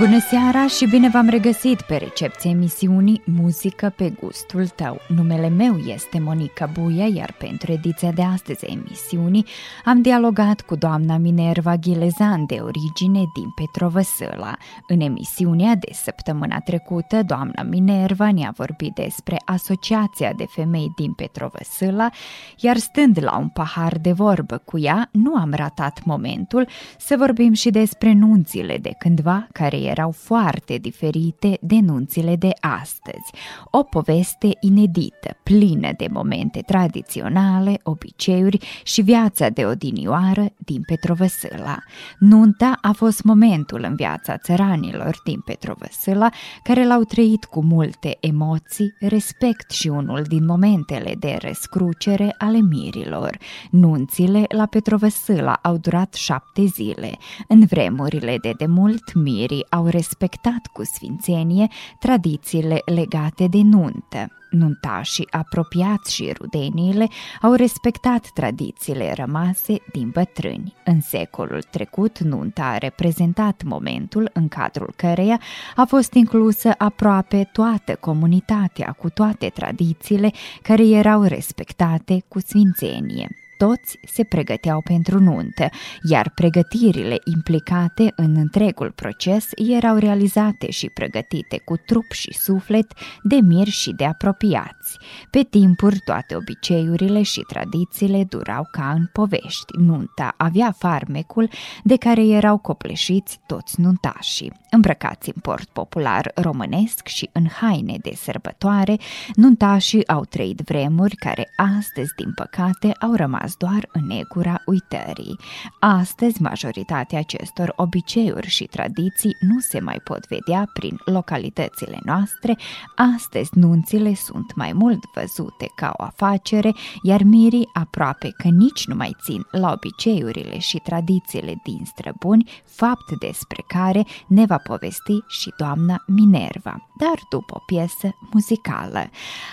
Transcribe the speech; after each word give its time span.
Bună 0.00 0.18
seara 0.18 0.66
și 0.66 0.86
bine 0.86 1.08
v-am 1.08 1.28
regăsit 1.28 1.80
pe 1.80 1.96
recepție 1.96 2.50
emisiunii 2.50 3.22
Muzică 3.26 3.92
pe 3.96 4.12
gustul 4.20 4.66
tău. 4.68 5.00
Numele 5.08 5.48
meu 5.48 5.76
este 5.78 6.18
Monica 6.18 6.66
Buia, 6.66 7.06
iar 7.06 7.32
pentru 7.38 7.72
ediția 7.72 8.12
de 8.12 8.22
astăzi 8.22 8.66
a 8.66 8.72
emisiunii 8.72 9.46
am 9.84 10.02
dialogat 10.02 10.60
cu 10.60 10.74
doamna 10.74 11.16
Minerva 11.16 11.76
Ghilezan 11.76 12.46
de 12.46 12.54
origine 12.54 13.22
din 13.34 13.50
Petrovăsăla. 13.54 14.56
În 14.88 15.00
emisiunea 15.00 15.74
de 15.74 15.92
săptămâna 15.92 16.60
trecută, 16.60 17.22
doamna 17.22 17.62
Minerva 17.62 18.32
ne-a 18.32 18.52
vorbit 18.56 18.94
despre 18.94 19.36
Asociația 19.44 20.32
de 20.36 20.44
Femei 20.48 20.92
din 20.96 21.12
Petrovăsăla, 21.12 22.10
iar 22.58 22.76
stând 22.76 23.18
la 23.22 23.38
un 23.38 23.48
pahar 23.48 23.98
de 23.98 24.12
vorbă 24.12 24.62
cu 24.64 24.78
ea, 24.78 25.08
nu 25.12 25.34
am 25.34 25.52
ratat 25.54 26.04
momentul 26.04 26.68
să 26.98 27.14
vorbim 27.18 27.52
și 27.52 27.70
despre 27.70 28.12
nunțile 28.12 28.78
de 28.78 28.94
cândva 28.98 29.46
care 29.52 29.76
erau 29.90 30.10
foarte 30.10 30.76
diferite 30.76 31.58
de 31.60 31.78
nunțile 31.80 32.36
de 32.36 32.50
astăzi. 32.60 33.32
O 33.70 33.82
poveste 33.82 34.48
inedită, 34.60 35.36
plină 35.42 35.90
de 35.96 36.06
momente 36.10 36.60
tradiționale, 36.60 37.80
obiceiuri 37.82 38.58
și 38.82 39.02
viața 39.02 39.48
de 39.48 39.64
odinioară 39.64 40.46
din 40.56 40.82
Petrovăsăla. 40.82 41.78
Nunta 42.18 42.78
a 42.80 42.92
fost 42.92 43.22
momentul 43.22 43.84
în 43.88 43.94
viața 43.94 44.36
țăranilor 44.36 45.20
din 45.24 45.40
Petrovăsăla 45.40 46.30
care 46.62 46.86
l-au 46.86 47.02
trăit 47.02 47.44
cu 47.44 47.62
multe 47.62 48.16
emoții, 48.20 48.94
respect 49.00 49.70
și 49.70 49.88
unul 49.88 50.22
din 50.22 50.44
momentele 50.44 51.14
de 51.18 51.36
rescrucere 51.40 52.34
ale 52.38 52.58
mirilor. 52.58 53.38
Nunțile 53.70 54.44
la 54.48 54.66
Petrovăsăla 54.66 55.58
au 55.62 55.76
durat 55.76 56.14
șapte 56.14 56.64
zile. 56.64 57.18
În 57.48 57.64
vremurile 57.66 58.38
de 58.42 58.52
demult, 58.56 59.14
mirii 59.14 59.66
au 59.70 59.79
respectat 59.86 60.66
cu 60.72 60.84
sfințenie 60.84 61.68
tradițiile 61.98 62.82
legate 62.84 63.46
de 63.46 63.60
nuntă. 63.62 64.28
Nuntașii 64.50 65.26
apropiați 65.30 66.14
și 66.14 66.32
rudeniile 66.38 67.08
au 67.42 67.52
respectat 67.52 68.30
tradițiile 68.34 69.12
rămase 69.16 69.76
din 69.92 70.10
bătrâni. 70.10 70.74
În 70.84 71.00
secolul 71.00 71.62
trecut, 71.70 72.18
nunta 72.18 72.64
a 72.64 72.78
reprezentat 72.78 73.62
momentul 73.64 74.30
în 74.32 74.48
cadrul 74.48 74.92
căreia 74.96 75.40
a 75.76 75.84
fost 75.84 76.12
inclusă 76.12 76.74
aproape 76.78 77.48
toată 77.52 77.96
comunitatea 78.00 78.96
cu 78.98 79.10
toate 79.10 79.48
tradițiile 79.48 80.30
care 80.62 80.86
erau 80.86 81.22
respectate 81.22 82.24
cu 82.28 82.40
sfințenie 82.40 83.28
toți 83.66 83.98
se 84.12 84.24
pregăteau 84.24 84.80
pentru 84.80 85.20
nuntă, 85.20 85.68
iar 86.02 86.32
pregătirile 86.34 87.18
implicate 87.24 88.12
în 88.16 88.36
întregul 88.36 88.90
proces 88.90 89.48
erau 89.56 89.96
realizate 89.96 90.70
și 90.70 90.88
pregătite 90.88 91.58
cu 91.64 91.76
trup 91.76 92.12
și 92.12 92.32
suflet 92.32 92.92
de 93.22 93.36
miri 93.42 93.70
și 93.70 93.92
de 93.92 94.04
apropiați. 94.04 94.98
Pe 95.30 95.42
timpuri 95.42 95.98
toate 96.04 96.36
obiceiurile 96.36 97.22
și 97.22 97.40
tradițiile 97.40 98.24
durau 98.28 98.68
ca 98.70 98.90
în 98.90 99.06
povești. 99.12 99.76
Nunta 99.78 100.34
avea 100.36 100.74
farmecul 100.78 101.48
de 101.84 101.96
care 101.96 102.26
erau 102.26 102.58
copleșiți 102.58 103.40
toți 103.46 103.80
nuntașii. 103.80 104.52
Îmbrăcați 104.70 105.30
în 105.34 105.40
port 105.42 105.68
popular 105.68 106.30
românesc 106.34 107.06
și 107.06 107.28
în 107.32 107.46
haine 107.48 107.96
de 108.02 108.12
sărbătoare, 108.16 108.96
nuntașii 109.34 110.08
au 110.08 110.24
trăit 110.24 110.60
vremuri 110.60 111.16
care 111.16 111.48
astăzi, 111.56 112.14
din 112.16 112.32
păcate, 112.34 112.92
au 113.00 113.14
rămas 113.14 113.49
rămas 113.50 113.56
doar 113.56 113.88
în 113.92 114.06
negura 114.06 114.62
uitării. 114.66 115.38
Astăzi, 115.78 116.42
majoritatea 116.42 117.18
acestor 117.18 117.72
obiceiuri 117.76 118.48
și 118.48 118.64
tradiții 118.64 119.36
nu 119.40 119.58
se 119.58 119.80
mai 119.80 120.00
pot 120.04 120.26
vedea 120.26 120.70
prin 120.72 121.00
localitățile 121.04 121.98
noastre, 122.04 122.58
astăzi 122.96 123.50
nunțile 123.54 124.14
sunt 124.14 124.54
mai 124.54 124.72
mult 124.72 125.00
văzute 125.14 125.70
ca 125.74 125.92
o 125.96 126.02
afacere, 126.02 126.74
iar 127.02 127.22
mirii 127.22 127.68
aproape 127.72 128.34
că 128.36 128.48
nici 128.48 128.86
nu 128.86 128.94
mai 128.94 129.16
țin 129.22 129.46
la 129.50 129.72
obiceiurile 129.72 130.58
și 130.58 130.78
tradițiile 130.78 131.60
din 131.64 131.84
străbuni, 131.84 132.50
fapt 132.64 133.18
despre 133.18 133.64
care 133.66 134.06
ne 134.26 134.44
va 134.44 134.58
povesti 134.58 135.18
și 135.28 135.52
doamna 135.56 136.02
Minerva, 136.06 136.88
dar 136.98 137.18
după 137.30 137.54
o 137.54 137.62
piesă 137.66 138.08
muzicală. 138.32 139.10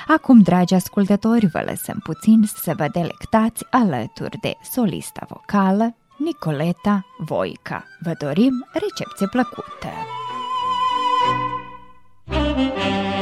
Acum, 0.08 0.42
dragi 0.42 0.74
ascultători, 0.74 1.46
vă 1.46 1.64
lăsăm 1.66 2.00
puțin 2.04 2.44
să 2.56 2.74
vă 2.78 2.88
delectați 2.92 3.66
al 3.70 3.87
alături 3.94 4.38
de 4.38 4.54
solista 4.72 5.26
vocală 5.30 5.96
Nicoleta 6.18 7.06
Voica. 7.18 7.86
Vă 8.00 8.14
dorim 8.20 8.68
recepție 8.74 9.28
plăcută! 9.28 9.90
cântat 12.28 12.58
și-am 12.58 13.17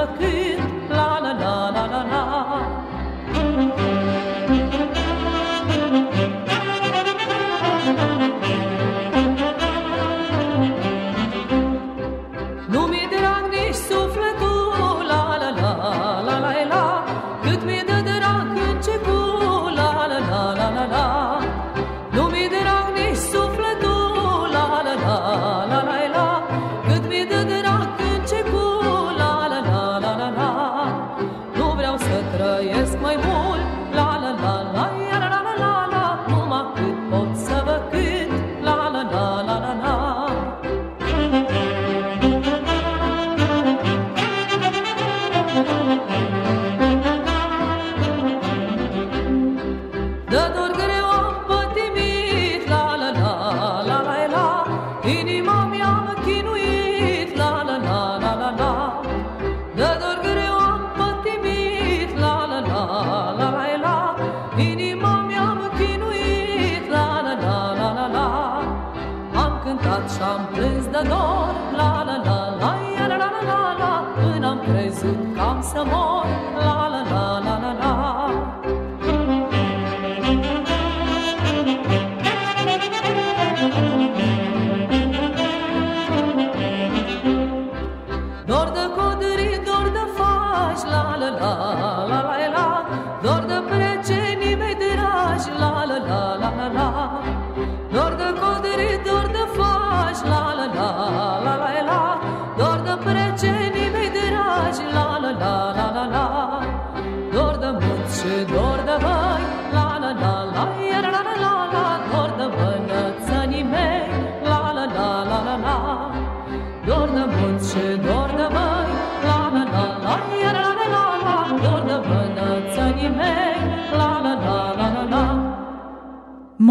bakıyor. 0.00 0.59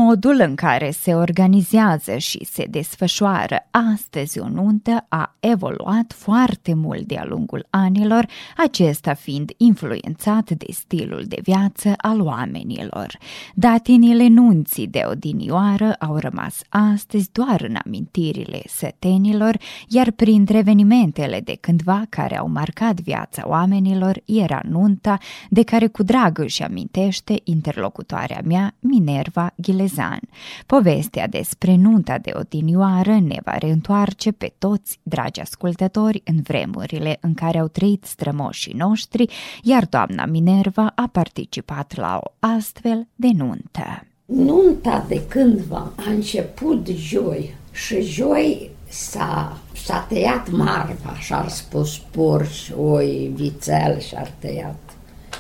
Modul 0.10 0.40
în 0.40 0.56
care 0.56 0.92
se 0.92 1.14
organizează 1.14 2.18
și 2.18 2.46
se 2.46 2.66
desfășoară 2.70 3.68
astăzi 3.72 4.40
o 4.40 4.48
nuntă 4.48 5.06
a 5.10 5.36
evoluat 5.40 6.14
foarte 6.16 6.74
mult 6.74 7.08
de-a 7.08 7.26
lungul 7.26 7.68
anilor, 7.70 8.26
acesta 8.58 9.14
fiind 9.14 9.52
influențat 9.58 10.50
de 10.50 10.66
stilul 10.70 11.24
de 11.28 11.38
viață 11.42 11.94
al 11.98 12.22
oamenilor. 12.22 13.18
Datinile 13.54 14.28
nunții 14.28 14.88
de 14.88 15.04
odinioară 15.06 15.96
au 16.00 16.18
rămas 16.18 16.62
astăzi 16.70 17.30
doar 17.32 17.62
în 17.62 17.76
amintirile 17.86 18.62
sătenilor, 18.68 19.58
iar 19.88 20.12
printre 20.12 20.58
evenimentele 20.58 21.40
de 21.40 21.58
cândva 21.62 22.04
care 22.10 22.38
au 22.38 22.48
marcat 22.48 23.00
viața 23.00 23.44
oamenilor 23.46 24.22
era 24.26 24.62
nunta 24.70 25.18
de 25.50 25.64
care 25.64 25.88
cu 25.88 26.04
drag 26.04 26.40
își 26.40 26.64
amintește 26.64 27.40
interlocutoarea 27.44 28.42
mea, 28.46 28.76
Minerva 28.80 29.54
Ghilezan. 29.56 29.98
Povestea 30.66 31.28
despre 31.28 31.76
nunta 31.76 32.18
de 32.18 32.32
odinioară 32.34 33.20
ne 33.20 33.38
va 33.44 33.58
reîntoarce 33.58 34.32
pe 34.32 34.54
toți, 34.58 35.00
dragi 35.04 35.40
ascultători, 35.40 36.22
în 36.26 36.42
vremurile 36.42 37.18
în 37.22 37.34
care 37.34 37.58
au 37.58 37.68
trăit 37.68 38.06
strămoșii 38.06 38.74
noștri, 38.74 39.26
iar 39.64 39.86
doamna 39.86 40.26
Minerva 40.26 40.92
a 40.96 41.10
participat 41.12 41.96
la 41.96 42.20
o 42.24 42.32
astfel 42.40 43.08
de 43.16 43.28
nuntă. 43.36 44.04
Nunta 44.26 45.06
de 45.08 45.22
cândva 45.28 45.92
a 45.96 46.10
început 46.10 46.88
joi 46.88 47.56
și 47.72 48.02
joi 48.02 48.70
s-a, 48.90 49.58
s-a 49.74 50.06
tăiat 50.10 50.52
marfa, 50.52 51.16
și-ar 51.20 51.48
spus 51.48 51.98
porci, 51.98 52.72
oi, 52.82 53.32
vițel 53.36 54.00
și-ar 54.00 54.34
tăiat. 54.40 54.80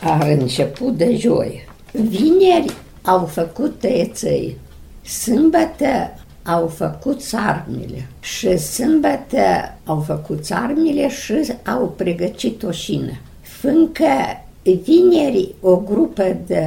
A 0.03 0.25
început 0.25 0.97
de 0.97 1.15
joi. 1.15 1.67
Vineri 1.91 2.73
au 3.09 3.25
făcut 3.25 3.79
tăieței. 3.79 4.57
Sâmbătă 5.01 6.13
au 6.43 6.67
făcut 6.67 7.21
sarmile 7.21 8.07
și 8.19 8.57
sâmbătă 8.57 9.75
au 9.85 9.99
făcut 9.99 10.45
sarmile 10.45 11.09
și 11.09 11.53
au 11.65 11.93
pregătit 11.97 12.63
o 12.63 12.71
șină. 12.71 13.19
Fâncă 13.41 14.43
vineri 14.63 15.55
o 15.61 15.77
grupă 15.77 16.37
de 16.45 16.65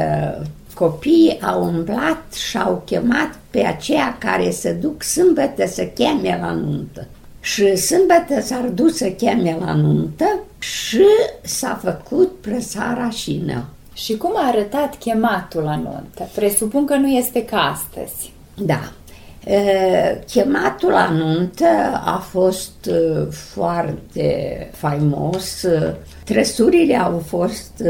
copii 0.74 1.38
au 1.42 1.64
umblat 1.64 2.32
și 2.32 2.58
au 2.58 2.82
chemat 2.84 3.38
pe 3.50 3.64
aceia 3.64 4.16
care 4.18 4.50
se 4.50 4.72
duc 4.72 5.02
sâmbătă 5.02 5.66
să 5.66 5.84
cheme 5.84 6.38
la 6.40 6.52
nuntă. 6.52 7.06
Și 7.40 7.76
sâmbătă 7.76 8.40
s-ar 8.40 8.68
dus 8.68 8.96
să 8.96 9.08
cheme 9.08 9.56
la 9.60 9.74
nuntă 9.74 10.38
și 10.58 11.04
s-a 11.42 11.80
făcut 11.82 12.32
presara 12.40 13.10
șină. 13.10 13.64
Și 14.02 14.16
cum 14.16 14.32
a 14.34 14.48
arătat 14.48 14.98
chematul 14.98 15.62
la 15.62 15.76
nuntă? 15.76 16.28
Presupun 16.34 16.86
că 16.86 16.94
nu 16.94 17.08
este 17.08 17.44
ca 17.44 17.56
astăzi. 17.56 18.32
Da. 18.56 18.92
Chematul 20.30 20.90
la 20.90 21.10
nuntă 21.10 21.66
a 22.04 22.16
fost 22.16 22.90
foarte 23.30 24.68
faimos. 24.72 25.64
Trăsurile 26.24 26.96
au 26.96 27.22
fost 27.26 27.82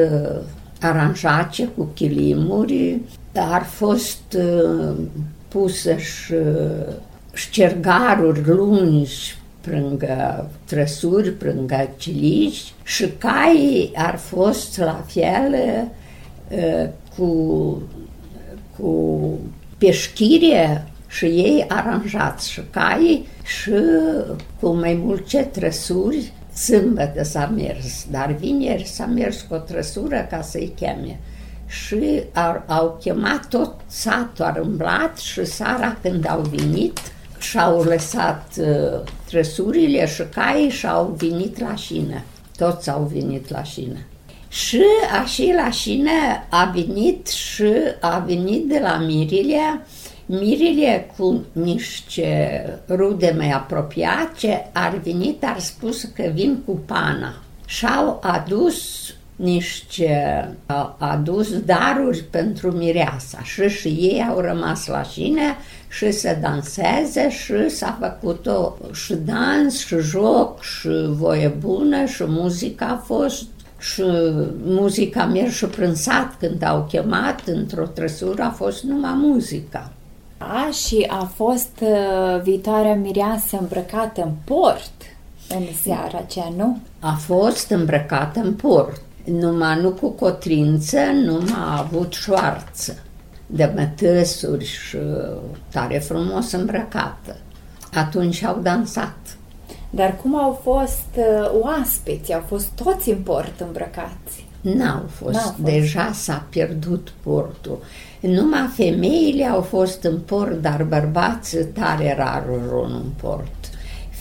aranjate 0.80 1.68
cu 1.76 1.88
chilimuri, 1.94 3.00
ar 3.34 3.64
fost 3.64 4.36
pusă 5.48 5.96
și 5.96 6.34
șcergaruri 7.32 8.46
lungi 8.46 9.36
prângă 9.60 10.50
trăsuri, 10.64 11.30
prângă 11.30 11.90
cilici 11.96 12.72
și 12.82 13.06
caii 13.18 13.92
ar 13.96 14.16
fost 14.16 14.78
la 14.78 15.04
fel 15.06 15.54
cu, 17.16 17.82
cu 18.78 19.38
peșchire 19.78 20.86
și 21.08 21.24
ei 21.24 21.64
aranjați 21.68 22.50
și 22.50 22.60
caii 22.70 23.26
și 23.44 23.72
cu 24.60 24.68
mai 24.68 24.94
multe 24.94 25.42
trăsuri 25.52 26.32
Sâmbătă 26.54 27.22
s-a 27.24 27.46
mers, 27.46 28.06
dar 28.10 28.32
vineri 28.32 28.86
s-a 28.86 29.06
mers 29.06 29.40
cu 29.40 29.54
o 29.54 29.58
trăsură 29.58 30.26
ca 30.30 30.42
să-i 30.42 30.72
cheme. 30.76 31.20
Și 31.66 32.22
au, 32.32 32.62
au 32.66 32.98
chemat 33.00 33.48
tot 33.48 33.74
satul, 33.86 34.44
au 34.44 34.64
umblat 34.64 35.18
și 35.18 35.44
seara 35.44 35.96
când 36.02 36.28
au 36.28 36.40
venit, 36.40 36.98
și-au 37.38 37.82
lăsat 37.82 38.46
uh, 38.58 39.00
trăsurile 39.28 40.06
și 40.06 40.22
caii 40.22 40.68
și 40.68 40.86
au 40.86 41.14
venit 41.16 41.60
la 41.60 41.74
șină. 41.74 42.22
Toți 42.56 42.90
au 42.90 43.10
venit 43.12 43.50
la 43.50 43.62
șină. 43.62 43.98
Și 44.52 44.82
așa 45.22 45.62
la 45.64 45.70
șină 45.70 46.10
a 46.48 46.64
venit 46.74 47.26
și 47.26 47.72
a 48.00 48.18
venit 48.18 48.68
de 48.68 48.78
la 48.82 48.98
Mirilia, 48.98 49.86
Mirilia 50.26 51.04
cu 51.16 51.44
niște 51.52 52.64
rude 52.88 53.34
mai 53.36 53.50
apropiate, 53.50 54.70
ar 54.72 55.00
venit, 55.02 55.44
ar 55.44 55.58
spus 55.58 56.02
că 56.02 56.30
vin 56.34 56.58
cu 56.64 56.72
pana. 56.86 57.34
Și-au 57.66 58.20
adus 58.22 59.10
niște, 59.36 60.48
au 60.66 60.96
adus 60.98 61.60
daruri 61.60 62.24
pentru 62.30 62.70
mireasa 62.70 63.42
și 63.42 63.68
și 63.68 63.88
ei 63.88 64.26
au 64.28 64.38
rămas 64.38 64.86
la 64.86 65.02
șine 65.02 65.56
și 65.88 66.10
să 66.10 66.38
danseze 66.40 67.30
și 67.30 67.68
s-a 67.68 67.98
făcut 68.00 68.46
o, 68.46 68.72
și 68.92 69.14
dans 69.14 69.86
și 69.86 69.96
joc 69.98 70.62
și 70.62 70.88
voie 71.08 71.48
bună 71.48 72.04
și 72.04 72.24
muzica 72.26 72.86
a 72.86 73.04
fost 73.04 73.44
și 73.82 74.02
muzica 74.64 75.24
mers 75.24 75.54
și 75.54 75.64
prin 75.64 75.94
sat 75.94 76.36
când 76.38 76.62
au 76.62 76.86
chemat 76.88 77.42
într-o 77.46 77.86
trăsură 77.86 78.42
a 78.42 78.50
fost 78.50 78.82
numai 78.82 79.14
muzica. 79.14 79.92
A, 80.38 80.70
și 80.70 81.06
a 81.08 81.24
fost 81.34 81.80
uh, 81.80 82.40
viitoarea 82.42 82.94
mireasă 82.94 83.56
îmbrăcată 83.60 84.22
în 84.22 84.32
port 84.44 84.92
în 85.48 85.62
seara 85.82 86.18
aceea, 86.18 86.52
nu? 86.56 86.78
A 87.00 87.12
fost 87.12 87.70
îmbrăcată 87.70 88.40
în 88.40 88.54
port, 88.54 89.00
numai 89.24 89.80
nu 89.80 89.90
cu 89.90 90.10
cotrință, 90.10 90.98
numai 91.24 91.54
a 91.56 91.78
avut 91.78 92.12
șoarță 92.12 93.02
de 93.46 93.72
mătăsuri 93.76 94.64
și 94.64 94.96
tare 95.70 95.98
frumos 95.98 96.52
îmbrăcată. 96.52 97.36
Atunci 97.92 98.42
au 98.42 98.58
dansat. 98.62 99.36
Dar 99.94 100.16
cum 100.16 100.38
au 100.38 100.60
fost 100.62 101.06
uh, 101.16 101.50
oaspeți? 101.60 102.32
Au 102.32 102.42
fost 102.46 102.68
toți 102.84 103.10
în 103.10 103.18
port 103.18 103.60
îmbrăcați? 103.60 104.46
N-au 104.60 105.02
fost. 105.10 105.34
N-au 105.34 105.42
fost. 105.42 105.56
Deja 105.56 106.12
s-a 106.12 106.46
pierdut 106.50 107.12
portul. 107.22 107.78
Numai 108.20 108.70
femeile 108.74 109.44
au 109.44 109.60
fost 109.60 110.02
în 110.02 110.20
port, 110.20 110.60
dar 110.60 110.82
bărbații 110.82 111.64
tare 111.64 112.14
rar 112.16 112.44
în 112.82 113.02
port. 113.20 113.61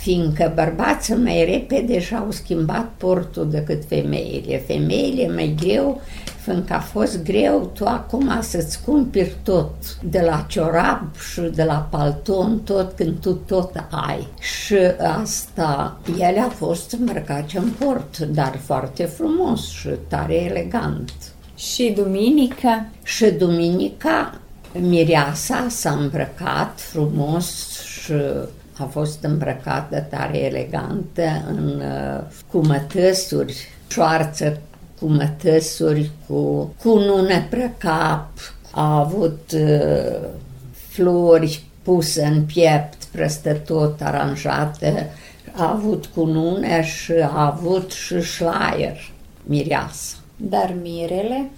Fiindcă 0.01 0.51
bărbații 0.55 1.15
mai 1.15 1.45
repede 1.45 1.99
și-au 1.99 2.31
schimbat 2.31 2.91
portul 2.97 3.49
decât 3.49 3.83
femeile. 3.87 4.57
Femeile 4.57 5.33
mai 5.33 5.55
greu, 5.59 6.01
fiindcă 6.43 6.73
a 6.73 6.79
fost 6.79 7.23
greu 7.23 7.71
tu 7.73 7.85
acum 7.85 8.37
să-ți 8.41 8.83
cumperi 8.83 9.35
tot, 9.43 9.73
de 10.03 10.21
la 10.21 10.45
ciorap 10.47 11.19
și 11.33 11.41
de 11.41 11.63
la 11.63 11.87
palton, 11.89 12.59
tot 12.59 12.91
când 12.95 13.19
tu 13.19 13.33
tot 13.33 13.85
ai. 13.89 14.27
Și 14.39 14.75
asta, 15.21 15.99
ele 16.17 16.39
a 16.39 16.49
fost 16.49 16.91
îmbrăcate 16.91 17.57
în 17.57 17.69
port, 17.79 18.17
dar 18.17 18.59
foarte 18.63 19.03
frumos 19.03 19.69
și 19.69 19.89
tare 20.07 20.35
elegant. 20.35 21.13
Și 21.55 21.93
duminică? 21.95 22.85
Și 23.03 23.25
duminica 23.25 24.39
mireasa 24.79 25.65
s-a 25.69 25.91
îmbrăcat 25.91 26.79
frumos 26.79 27.79
și 27.83 28.13
a 28.81 28.85
fost 28.85 29.23
îmbrăcată 29.23 29.99
tare 30.09 30.37
elegantă 30.37 31.43
în, 31.47 31.81
cu 32.51 32.57
mătăsuri, 32.57 33.67
șoarță 33.87 34.59
cu 34.99 35.07
mătăsuri, 35.07 36.11
cu, 36.27 36.73
cu 36.83 36.97
nune 36.97 37.47
pe 37.49 37.71
cap, 37.77 38.29
a 38.71 38.99
avut 38.99 39.51
uh, 39.53 40.29
flori 40.71 41.63
puse 41.81 42.25
în 42.25 42.43
piept, 42.43 43.03
peste 43.03 43.51
tot 43.51 44.01
aranjate, 44.01 45.09
a 45.51 45.71
avut 45.71 46.05
cununeș 46.05 47.03
și 47.03 47.11
a 47.11 47.45
avut 47.45 47.91
și 47.91 48.21
șlaier, 48.21 49.11
mireasă. 49.43 50.15
Dar 50.35 50.75
mirele? 50.81 51.49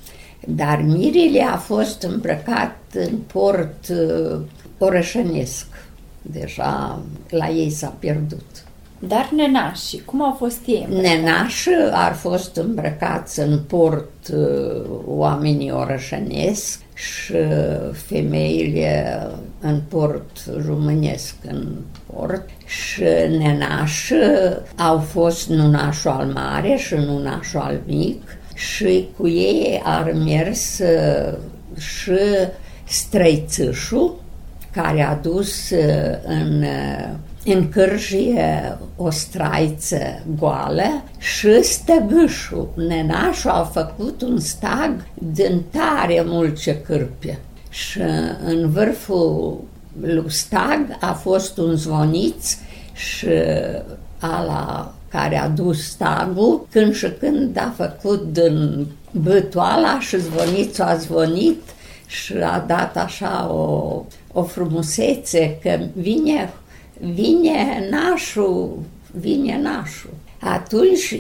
Dar 0.48 0.82
mirele 0.82 1.42
a 1.42 1.58
fost 1.58 2.02
îmbrăcat 2.02 2.78
în 2.94 3.18
port 3.18 3.88
uh, 3.90 4.40
orășănesc. 4.78 5.66
Deja 6.32 7.00
la 7.30 7.50
ei 7.50 7.70
s-a 7.70 7.94
pierdut. 8.00 8.66
Dar 9.08 9.30
nenașii, 9.36 10.02
cum 10.06 10.24
au 10.24 10.32
fost 10.32 10.60
ei? 10.66 10.88
Nenașii 10.90 11.90
ar 11.92 12.14
fost 12.14 12.56
îmbrăcați 12.56 13.40
în 13.40 13.60
port 13.68 14.28
uh, 14.34 14.86
oamenii 15.06 15.72
orășănesc 15.72 16.80
și 16.94 17.34
femeile 17.92 19.22
în 19.60 19.82
port 19.88 20.38
românesc 20.68 21.36
în 21.48 21.68
port 22.14 22.50
și 22.66 23.04
nenașii 23.30 24.18
au 24.78 25.00
fost 25.00 25.50
nunașul 25.50 26.12
al 26.12 26.26
mare 26.26 26.76
și 26.76 26.94
nunașul 26.94 27.60
al 27.60 27.82
mic 27.86 28.22
și 28.54 29.08
cu 29.18 29.28
ei 29.28 29.82
ar 29.84 30.12
mers 30.12 30.80
uh, 30.80 31.34
și 31.78 32.20
străițâșul 32.84 34.23
care 34.74 35.02
a 35.02 35.16
dus 35.16 35.70
uh, 35.70 36.18
în 36.26 36.64
în 37.46 37.70
cârjie 37.70 38.78
o 38.96 39.10
straiță 39.10 40.24
goală 40.40 41.04
și 41.18 41.64
stăgâșul. 41.64 42.74
Nenașul 42.76 43.50
a 43.50 43.64
făcut 43.64 44.22
un 44.22 44.40
stag 44.40 45.06
din 45.14 45.62
tare 45.72 46.24
mulce 46.26 46.82
cârpe. 46.82 47.40
Și 47.70 48.00
în 48.46 48.70
vârful 48.70 49.60
lui 50.02 50.32
stag 50.32 50.98
a 51.00 51.14
fost 51.14 51.58
un 51.58 51.76
zvoniț 51.76 52.58
și 52.94 53.28
ala 54.20 54.94
care 55.10 55.38
a 55.38 55.48
dus 55.48 55.84
stagul, 55.84 56.68
când 56.72 56.94
și 56.94 57.08
când 57.20 57.58
a 57.58 57.74
făcut 57.76 58.34
din 58.34 58.88
bătoala 59.12 60.00
și 60.00 60.20
zvonițul 60.20 60.84
a 60.84 60.96
zvonit 60.96 61.62
și 62.08 62.34
a 62.34 62.60
dat 62.60 62.98
așa 62.98 63.50
o, 63.52 64.04
o 64.34 64.44
frumusețe 64.44 65.58
că 65.62 65.80
vine 65.94 66.54
vine 67.00 67.88
nașul, 67.90 68.80
vine 69.12 69.62
nașul. 69.62 70.14
Atunci, 70.40 71.16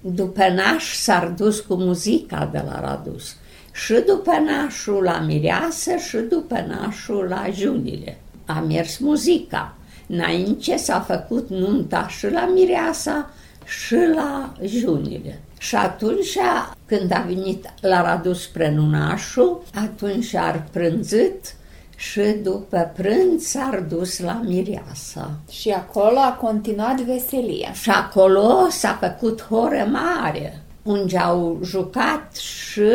după 0.00 0.48
naș 0.48 0.94
s-ar 0.94 1.26
dus 1.26 1.60
cu 1.60 1.74
muzica 1.74 2.48
de 2.52 2.62
la 2.66 2.80
Radus. 2.80 3.36
Și 3.72 3.94
după 4.06 4.32
nașul 4.46 5.02
la 5.02 5.18
mireasă 5.18 5.96
și 5.96 6.16
după 6.16 6.66
nașul 6.68 7.26
la 7.28 7.46
junile. 7.52 8.18
A 8.44 8.60
mers 8.60 8.98
muzica. 8.98 9.74
Înainte 10.06 10.76
s-a 10.76 11.00
făcut 11.00 11.48
nunta 11.50 12.08
și 12.08 12.30
la 12.30 12.50
mireasa 12.54 13.30
și 13.64 13.96
la 14.14 14.52
junile. 14.64 15.40
Și 15.62 15.74
atunci, 15.74 16.38
când 16.86 17.12
a 17.12 17.24
venit 17.26 17.72
la 17.80 18.02
Radus 18.02 18.46
prenunașul, 18.46 19.62
atunci 19.74 20.34
ar 20.34 20.64
prânzit 20.72 21.54
și 21.96 22.20
după 22.42 22.92
prânz 22.96 23.42
s-ar 23.42 23.84
dus 23.88 24.20
la 24.20 24.40
Mireasa. 24.44 25.30
Și 25.50 25.70
acolo 25.70 26.18
a 26.18 26.32
continuat 26.40 27.00
veselia. 27.00 27.72
Și 27.72 27.90
acolo 27.90 28.66
s-a 28.70 28.98
făcut 29.00 29.42
horă 29.42 29.88
mare, 29.90 30.62
unde 30.82 31.18
au 31.18 31.58
jucat 31.64 32.36
și 32.36 32.88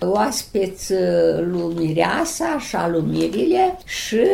oaspeți 0.00 0.92
lui 1.38 1.74
Mireasa 1.74 2.58
și 2.58 2.76
alumirile 2.76 3.78
și 3.84 4.26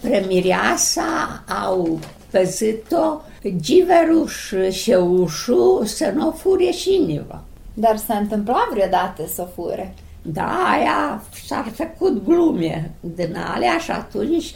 premireasa 0.00 1.42
au 1.64 1.98
păzit-o 2.30 3.20
giverul 3.60 4.26
și 4.26 4.70
șeușul 4.70 5.82
să 5.84 6.12
nu 6.14 6.30
fure 6.30 6.70
cineva. 6.70 7.42
Dar 7.74 7.96
s-a 7.96 8.14
întâmplat 8.14 8.68
vreodată 8.72 9.22
să 9.34 9.48
fure? 9.54 9.94
Da, 10.22 10.66
aia 10.72 11.22
s-ar 11.46 11.72
făcut 11.74 12.24
glume 12.24 12.90
din 13.00 13.36
alea 13.54 13.78
și 13.78 13.90
atunci 13.90 14.54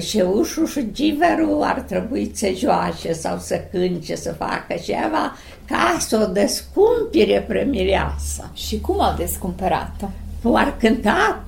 șeușul 0.00 0.66
și 0.66 0.92
giverul 0.92 1.62
ar 1.62 1.80
trebui 1.80 2.30
să 2.34 2.50
joace 2.56 3.12
sau 3.12 3.38
să 3.38 3.60
cânce, 3.70 4.14
să 4.14 4.32
facă 4.32 4.74
ceva 4.84 5.36
ca 5.66 5.96
să 6.00 6.26
o 6.28 6.32
descumpire 6.32 7.44
premireasa. 7.48 8.50
Și 8.54 8.80
cum 8.80 9.00
au 9.00 9.14
descumpărat-o? 9.16 10.56
Ar 10.56 10.76
cântat, 10.76 11.44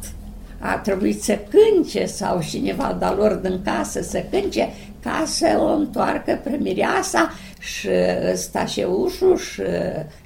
a 0.59 0.79
trebuit 0.79 1.23
să 1.23 1.39
cânce 1.49 2.07
sau 2.07 2.43
cineva 2.43 2.97
de 2.99 3.07
lor 3.17 3.33
din 3.33 3.61
casă 3.65 4.03
să 4.03 4.25
cânce 4.31 4.69
ca 5.05 5.25
să 5.27 5.59
o 5.61 5.67
întoarcă 5.67 6.41
premireasa 6.45 7.31
și 7.59 7.89
stașeușul 8.35 9.37
și 9.37 9.63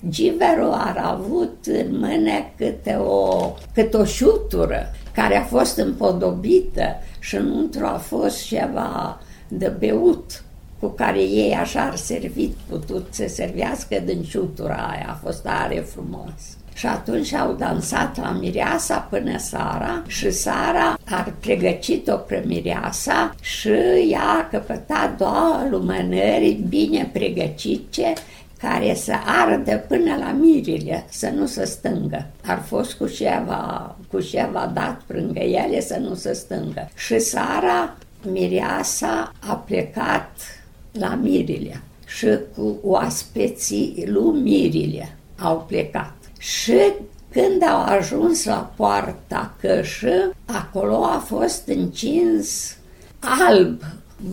giverul 0.08 0.72
ar 0.72 1.00
avut 1.02 1.66
în 1.66 1.98
mână 1.98 2.52
câte 2.56 2.94
o, 2.94 3.54
câte 3.74 3.96
o 3.96 4.04
șutură 4.04 4.90
care 5.14 5.36
a 5.36 5.44
fost 5.44 5.76
împodobită 5.76 6.96
și 7.18 7.36
înăuntru 7.36 7.84
a 7.84 7.96
fost 7.96 8.46
ceva 8.46 9.20
de 9.48 9.68
beut 9.78 10.42
cu 10.80 10.86
care 10.86 11.20
ei 11.20 11.54
așa 11.54 11.80
ar 11.80 11.96
servit, 11.96 12.56
putut 12.68 13.06
să 13.10 13.24
servească 13.28 14.02
din 14.04 14.24
șutura 14.24 14.74
aia, 14.74 15.06
a 15.08 15.20
fost 15.24 15.42
tare 15.42 15.78
frumos. 15.78 16.57
Și 16.78 16.86
atunci 16.86 17.32
au 17.32 17.52
dansat 17.52 18.20
la 18.20 18.30
mireasa 18.30 18.98
până 19.10 19.38
Sara 19.38 20.02
și 20.06 20.30
Sara 20.30 20.98
ar 21.04 21.34
pregătit-o 21.40 22.16
pe 22.16 22.42
mireasa 22.46 23.34
și 23.40 23.70
ea 24.10 24.22
a 24.22 24.48
căpătat 24.50 25.16
două 25.16 25.66
lumânări 25.70 26.60
bine 26.68 27.10
pregătite 27.12 28.12
care 28.58 28.94
să 28.94 29.12
ardă 29.24 29.84
până 29.88 30.16
la 30.16 30.30
mirile, 30.40 31.04
să 31.08 31.30
nu 31.34 31.46
se 31.46 31.64
stângă. 31.64 32.26
Ar 32.46 32.62
fost 32.66 32.92
cu 32.92 33.06
ceva, 33.06 33.96
cu 34.10 34.20
ceva 34.20 34.70
dat 34.74 35.00
prângă 35.06 35.40
ele 35.40 35.80
să 35.80 35.98
nu 36.00 36.14
se 36.14 36.32
stângă. 36.32 36.90
Și 36.96 37.18
Sara, 37.18 37.96
mireasa, 38.30 39.32
a 39.48 39.54
plecat 39.54 40.30
la 40.92 41.18
mirile 41.22 41.80
și 42.06 42.38
cu 42.56 42.78
oaspeții 42.82 44.04
lui 44.06 44.40
mirile 44.40 45.16
au 45.38 45.64
plecat. 45.68 46.17
Și 46.38 46.92
când 47.30 47.62
au 47.62 47.82
ajuns 47.84 48.44
la 48.44 48.72
poarta 48.76 49.54
cășă, 49.60 50.34
acolo 50.44 51.04
a 51.04 51.22
fost 51.26 51.62
încins 51.66 52.76
alb, 53.48 53.82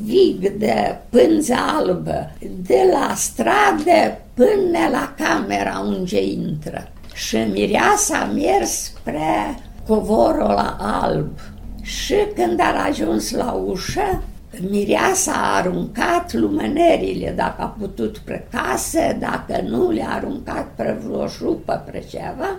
vig 0.03 0.49
de 0.49 0.97
pânză 1.09 1.55
albă, 1.77 2.31
de 2.67 2.89
la 2.91 3.13
stradă 3.15 4.17
până 4.33 4.87
la 4.91 5.13
camera 5.17 5.79
unde 5.79 6.23
intră. 6.23 6.91
Și 7.13 7.37
mireasa 7.37 8.17
a 8.17 8.25
mers 8.25 8.83
spre 8.83 9.59
covorul 9.87 10.47
la 10.47 10.77
alb. 10.79 11.39
Și 11.81 12.15
când 12.35 12.59
a 12.59 12.85
ajuns 12.87 13.31
la 13.31 13.51
ușă, 13.51 14.23
Mireasa 14.69 15.31
a 15.31 15.57
aruncat 15.57 16.33
lumânările, 16.33 17.33
dacă 17.35 17.61
a 17.61 17.75
putut 17.79 18.17
pre 18.17 18.47
casă, 18.51 18.99
dacă 19.19 19.61
nu, 19.67 19.91
le-a 19.91 20.09
aruncat 20.09 20.67
pre 20.75 20.99
vreo 21.03 21.27
șupă, 21.27 21.83
pre 21.85 22.03
ceva, 22.09 22.57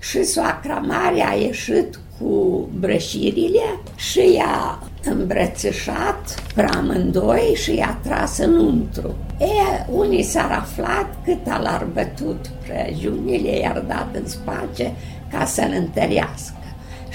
și 0.00 0.24
soacra 0.24 0.74
mare 0.74 1.26
a 1.28 1.32
ieșit 1.34 1.98
cu 2.18 2.68
brășirile 2.78 3.80
și 3.96 4.32
i-a 4.34 4.82
îmbrățișat 5.04 6.42
pe 6.54 6.62
amândoi 6.62 7.52
și 7.54 7.74
i-a 7.74 8.00
tras 8.02 8.38
înăuntru. 8.38 9.14
E, 9.38 9.90
unii 9.90 10.22
s-ar 10.22 10.50
aflat 10.50 11.06
cât 11.24 11.46
a 11.48 11.60
l-ar 11.60 11.86
bătut 11.92 12.46
pre 12.66 12.94
junile, 13.00 13.58
i-ar 13.58 13.84
dat 13.88 14.08
în 14.12 14.28
space 14.28 14.92
ca 15.30 15.44
să-l 15.44 15.74
întărească. 15.76 16.55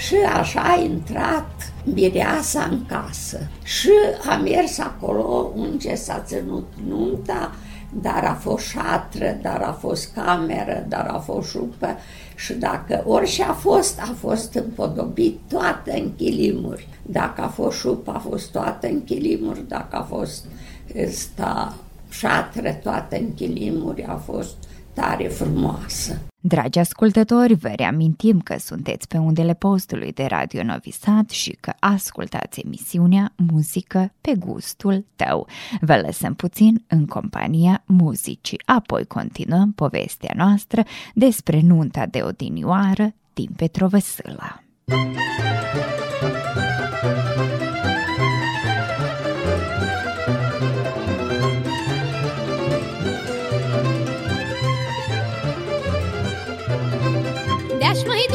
Și 0.06 0.14
așa 0.34 0.60
a 0.60 0.80
intrat 0.80 1.72
mireasa 1.84 2.68
în 2.70 2.86
casă. 2.86 3.38
Și 3.62 3.90
a 4.28 4.36
mers 4.36 4.78
acolo 4.78 5.52
unde 5.54 5.94
s-a 5.94 6.22
ținut 6.26 6.72
nunta, 6.86 7.54
dar 8.00 8.24
a 8.24 8.34
fost 8.34 8.66
șatră, 8.66 9.38
dar 9.42 9.60
a 9.60 9.72
fost 9.72 10.14
cameră, 10.14 10.86
dar 10.88 11.06
a 11.06 11.18
fost 11.18 11.50
șupă. 11.50 11.96
Și 12.34 12.52
dacă 12.52 13.02
orice 13.06 13.42
a 13.42 13.52
fost, 13.52 14.00
a 14.00 14.14
fost 14.18 14.54
împodobit 14.54 15.38
toate 15.48 16.00
în 16.00 16.14
chilimuri. 16.16 16.88
Dacă 17.02 17.42
a 17.42 17.48
fost 17.48 17.78
șupă, 17.78 18.12
a 18.14 18.18
fost 18.18 18.50
toate 18.50 18.88
în 18.88 19.04
chilimuri, 19.04 19.68
dacă 19.68 19.96
a 19.96 20.02
fost 20.02 20.44
sta 21.10 21.74
șatră, 22.08 22.72
toate 22.82 23.18
în 23.18 23.34
chilimuri, 23.34 24.04
a 24.04 24.14
fost 24.14 24.56
tare 24.94 25.28
frumoasă. 25.28 26.18
Dragi 26.40 26.78
ascultători, 26.78 27.54
vă 27.54 27.72
reamintim 27.76 28.40
că 28.40 28.56
sunteți 28.58 29.08
pe 29.08 29.18
undele 29.18 29.54
postului 29.54 30.12
de 30.12 30.24
Radio 30.24 30.62
Novi 30.62 30.90
Sad 30.90 31.30
și 31.30 31.56
că 31.60 31.72
ascultați 31.78 32.60
emisiunea 32.64 33.32
Muzică 33.36 34.12
pe 34.20 34.34
gustul 34.38 35.04
tău. 35.16 35.46
Vă 35.80 36.02
lăsăm 36.06 36.34
puțin 36.34 36.84
în 36.86 37.06
compania 37.06 37.82
muzicii, 37.86 38.60
apoi 38.64 39.04
continuăm 39.04 39.72
povestea 39.72 40.32
noastră 40.36 40.82
despre 41.14 41.60
nunta 41.60 42.06
de 42.06 42.22
odinioară 42.22 43.14
din 43.32 43.48
Petrovăsâla. 43.56 44.62
De-aș 44.84 47.51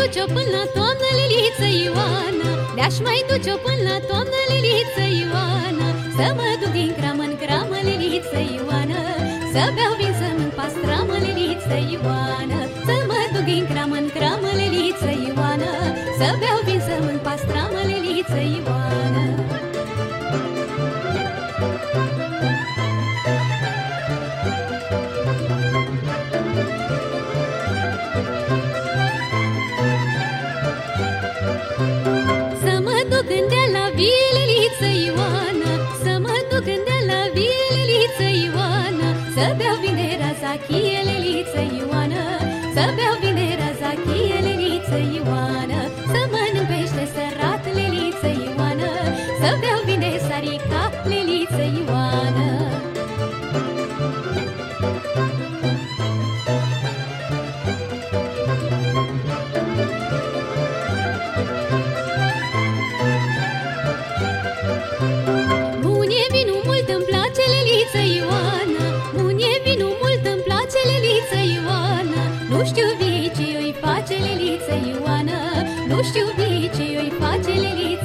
duce-o 0.08 0.26
până 0.38 0.52
la 0.58 0.66
toamnă 0.76 1.10
Liliță 1.20 1.68
Ioana. 1.84 2.50
De-aș 2.78 2.96
mai 3.08 3.20
duce-o 3.30 3.58
până 3.66 3.82
la 3.90 3.98
toamnă 4.10 4.40
Liliță 4.52 5.06
Ioana. 5.22 5.88
Să 6.18 6.26
mă 6.38 6.50
duc 6.62 6.72
din 6.80 6.92
cramă 6.98 7.24
în 7.30 7.36
cramă 7.44 7.78
Liliță 7.88 8.40
Ioana. 8.56 9.02
Să 9.54 9.62
beau 9.76 9.94
vin 10.00 10.14
să 10.20 10.28
mânc 10.38 10.54
pastramă 10.60 11.16
Liliță 11.26 11.78
Ioana. 11.94 12.60
Să 12.88 12.96
mă 13.10 13.20
duc 13.34 13.46
din 13.52 13.64
cramă 13.72 13.96
în 14.04 14.08
cramă 14.16 14.50
Liliță 14.60 15.10
Ioana. 15.26 15.72
Să 16.20 16.28
beau 16.42 16.60
vin 16.68 16.82
să 16.88 16.96
mânc 17.06 17.20
pastramă 17.28 17.80
Liliță 17.92 18.40
Ioana 18.56 19.47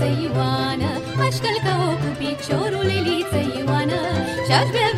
Leliță 0.02 0.22
Ioana 0.22 0.90
Aș 1.24 1.36
călca-o 1.44 1.90
cu 2.00 2.08
piciorul 2.20 2.84
Leliță 2.90 3.40
Ioana 3.58 4.00
Și-aș 4.46 4.68
bea 4.74 4.90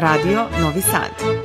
Radio 0.00 0.48
Novi 0.58 0.80
Sad. 0.80 1.43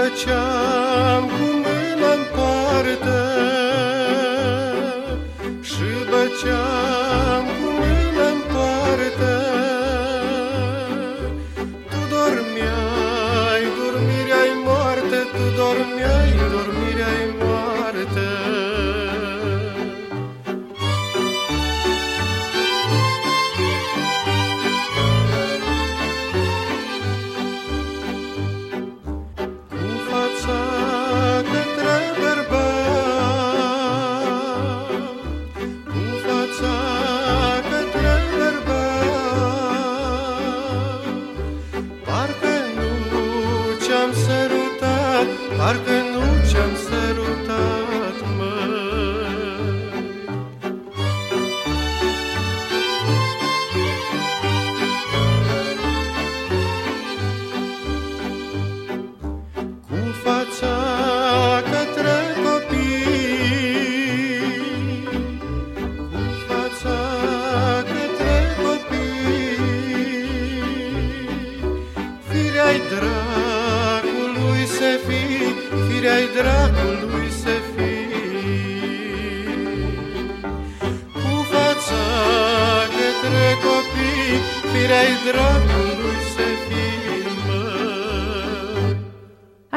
Și 0.00 0.28
Πήρα 84.72 85.02
η 85.02 85.14
δρόμη 85.26 86.79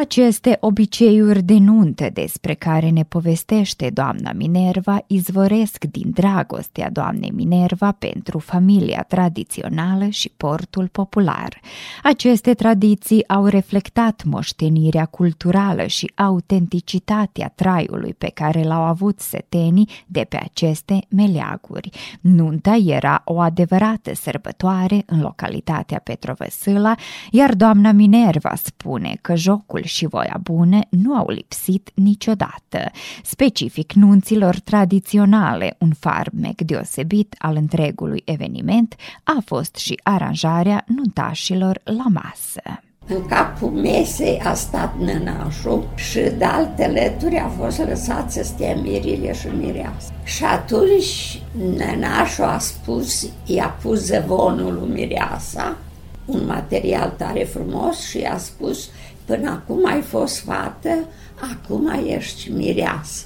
Aceste 0.04 0.58
obiceiuri 0.60 1.44
de 1.44 1.58
nuntă 1.58 2.10
despre 2.14 2.54
care 2.54 2.90
ne 2.90 3.04
povestește 3.04 3.90
doamna 3.90 4.32
Minerva 4.32 5.04
izvoresc 5.08 5.86
din 5.86 6.12
dragostea 6.14 6.90
doamnei 6.90 7.32
Minerva 7.32 7.92
pentru 7.92 8.40
familia 8.40 9.06
tradițională 9.08 10.08
și 10.08 10.30
portul 10.38 10.88
popular. 10.88 11.60
Aceste 12.04 12.54
tradiții 12.54 13.28
au 13.28 13.46
reflectat 13.46 14.24
moștenirea 14.24 15.06
culturală 15.06 15.86
și 15.86 16.12
autenticitatea 16.16 17.52
traiului 17.56 18.14
pe 18.14 18.32
care 18.34 18.64
l-au 18.64 18.82
avut 18.82 19.20
setenii 19.20 19.90
de 20.08 20.26
pe 20.30 20.40
aceste 20.44 21.00
meleaguri. 21.10 21.90
Nunta 22.22 22.76
era 22.86 23.22
o 23.26 23.40
adevărată 23.40 24.16
sărbătoare 24.16 25.04
în 25.06 25.22
localitatea 25.22 26.00
Petrovăsâla, 26.04 26.96
iar 27.32 27.54
doamna 27.54 27.92
Minerva 27.92 28.54
spune 28.56 29.18
că 29.22 29.36
jocul 29.36 29.92
și 29.94 30.08
voia 30.08 30.40
bune 30.44 30.88
nu 30.90 31.16
au 31.16 31.30
lipsit 31.30 31.92
niciodată. 31.94 32.92
Specific 33.24 33.94
nunților 33.94 34.60
tradiționale, 34.60 35.76
un 35.80 35.92
farmec 36.00 36.62
deosebit 36.62 37.36
al 37.38 37.56
întregului 37.56 38.22
eveniment 38.26 38.96
a 39.24 39.38
fost 39.46 39.76
și 39.76 40.00
aranjarea 40.04 40.84
nuntașilor 40.88 41.82
la 41.84 42.06
masă. 42.10 42.82
În 43.08 43.26
capul 43.26 43.70
mesei 43.70 44.42
a 44.44 44.54
stat 44.54 45.00
nănașul 45.00 45.88
și 45.96 46.20
de 46.20 46.46
alte 46.46 46.88
lături 46.88 47.38
a 47.38 47.48
fost 47.48 47.80
lăsat 47.80 48.32
să 48.32 48.44
stea 48.44 48.76
mirile 48.76 49.34
și 49.34 49.48
mireasă. 49.48 50.12
Și 50.24 50.44
atunci 50.44 51.42
nănașul 51.78 52.44
a 52.44 52.58
spus, 52.58 53.30
i-a 53.46 53.78
pus 53.82 54.00
zăvonul 54.00 54.74
lui 54.74 54.90
mireasa, 54.94 55.78
un 56.26 56.46
material 56.46 57.14
tare 57.18 57.44
frumos 57.44 58.08
și 58.08 58.20
i-a 58.20 58.38
spus 58.38 58.90
Până 59.26 59.50
acum 59.50 59.86
ai 59.86 60.02
fost 60.02 60.40
fată, 60.40 61.08
acum 61.52 62.06
ești 62.06 62.52
mireasă. 62.52 63.26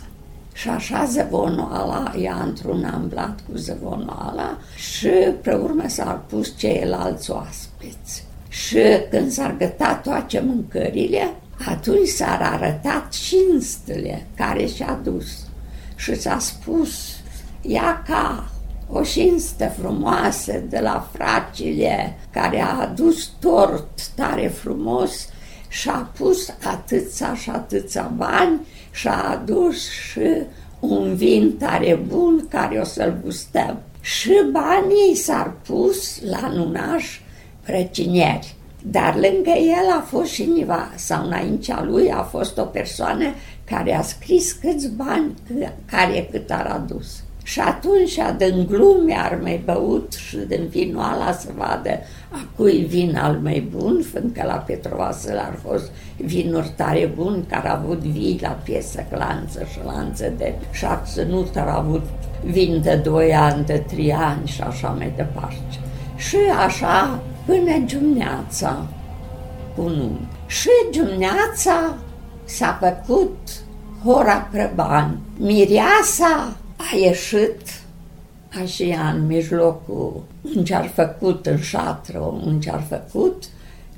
Și 0.54 0.70
așa 0.70 1.06
zăvonul 1.06 1.72
ăla 1.74 2.14
i-a 2.22 2.42
întrunamblat 2.44 3.40
cu 3.50 3.58
zăvonul 3.58 4.30
ăla 4.32 4.58
și 4.76 5.10
pe 5.42 5.54
urmă 5.54 5.84
s-au 5.88 6.22
pus 6.28 6.58
ceilalți 6.58 7.32
oaspeți. 7.32 8.24
Și 8.48 8.84
când 9.10 9.32
s-ar 9.32 9.56
gătat 9.58 10.02
toate 10.02 10.44
mâncările, 10.46 11.34
atunci 11.66 12.08
s-ar 12.08 12.42
arătat 12.42 13.10
cinstele 13.10 14.28
care 14.36 14.66
și-a 14.66 15.00
dus. 15.04 15.28
Și 15.96 16.16
s-a 16.16 16.38
spus, 16.40 17.16
ia 17.62 18.04
ca 18.08 18.50
o 18.90 19.02
cinstă 19.02 19.76
frumoasă 19.80 20.62
de 20.70 20.80
la 20.80 21.10
fracile 21.14 22.18
care 22.32 22.62
a 22.62 22.80
adus 22.80 23.30
tort 23.40 24.08
tare 24.16 24.48
frumos 24.48 25.30
și-a 25.68 26.12
pus 26.18 26.54
atâția 26.64 27.36
și 27.36 27.50
atâția 27.50 28.12
bani 28.16 28.60
și 28.92 29.08
a 29.08 29.30
adus 29.30 29.90
și 29.90 30.42
un 30.80 31.16
vin 31.16 31.58
tare 31.58 32.00
bun 32.08 32.48
care 32.50 32.80
o 32.80 32.84
să-l 32.84 33.20
gustăm. 33.24 33.82
Și 34.02 34.32
banii 34.52 35.16
s-ar 35.16 35.54
pus 35.66 36.22
la 36.22 36.48
nunaș 36.48 37.20
răcinieri. 37.64 38.56
Dar 38.84 39.16
lângă 39.16 39.50
el 39.50 39.92
a 39.98 40.06
fost 40.08 40.34
cineva, 40.34 40.92
sau 40.96 41.26
înaintea 41.26 41.84
lui 41.84 42.12
a 42.12 42.22
fost 42.22 42.58
o 42.58 42.64
persoană 42.64 43.34
care 43.64 43.96
a 43.96 44.02
scris 44.02 44.52
câți 44.52 44.90
bani, 44.90 45.34
care 45.86 46.28
cât 46.32 46.52
ar 46.52 46.66
adus. 46.66 47.24
Și 47.48 47.60
atunci, 47.60 48.20
din 48.38 48.66
glume, 48.70 49.14
ar 49.14 49.40
mai 49.42 49.62
băut 49.66 50.14
și 50.14 50.38
din 50.38 50.68
vinul 50.70 51.04
ăla 51.14 51.32
să 51.32 51.48
vadă 51.56 51.90
a 52.30 52.48
cui 52.56 52.86
vin 52.90 53.18
al 53.18 53.40
mai 53.44 53.68
bun, 53.76 54.06
fiindcă 54.12 54.44
la 54.46 54.54
Petrovasă 54.54 55.32
ar 55.46 55.60
fost 55.68 55.92
vinuri 56.18 56.74
tare 56.76 57.12
buni, 57.16 57.46
care 57.50 57.70
au 57.70 57.76
avut 57.76 58.00
vii 58.00 58.40
la 58.42 58.58
piesă, 58.64 59.06
clanță 59.12 59.68
și 59.72 59.80
lanță 59.86 60.34
de 60.38 60.54
șac 60.72 61.06
ținut, 61.06 61.56
au 61.56 61.78
avut 61.78 62.04
vin 62.44 62.82
de 62.82 62.96
doi 62.96 63.36
ani, 63.36 63.66
de 63.66 63.84
trei 63.88 64.14
ani 64.14 64.48
și 64.48 64.62
așa 64.62 64.88
mai 64.98 65.14
departe. 65.16 65.80
Și 66.16 66.38
așa 66.66 67.20
până 67.46 67.78
dimineața 67.86 68.86
cu 69.76 69.92
Și 70.48 70.70
dimineața 70.92 71.96
s-a 72.46 72.80
făcut 72.82 73.38
hora 74.04 74.48
preban. 74.52 75.18
Mireasa 75.38 76.56
a 76.78 76.96
ieșit 76.96 77.62
așa 78.62 79.10
în 79.10 79.26
mijlocul 79.26 80.24
un 80.56 80.64
ce-ar 80.64 80.88
făcut 80.88 81.46
în 81.46 81.60
șatră, 81.60 82.20
un 82.20 82.60
ce-ar 82.60 82.84
făcut 82.90 83.44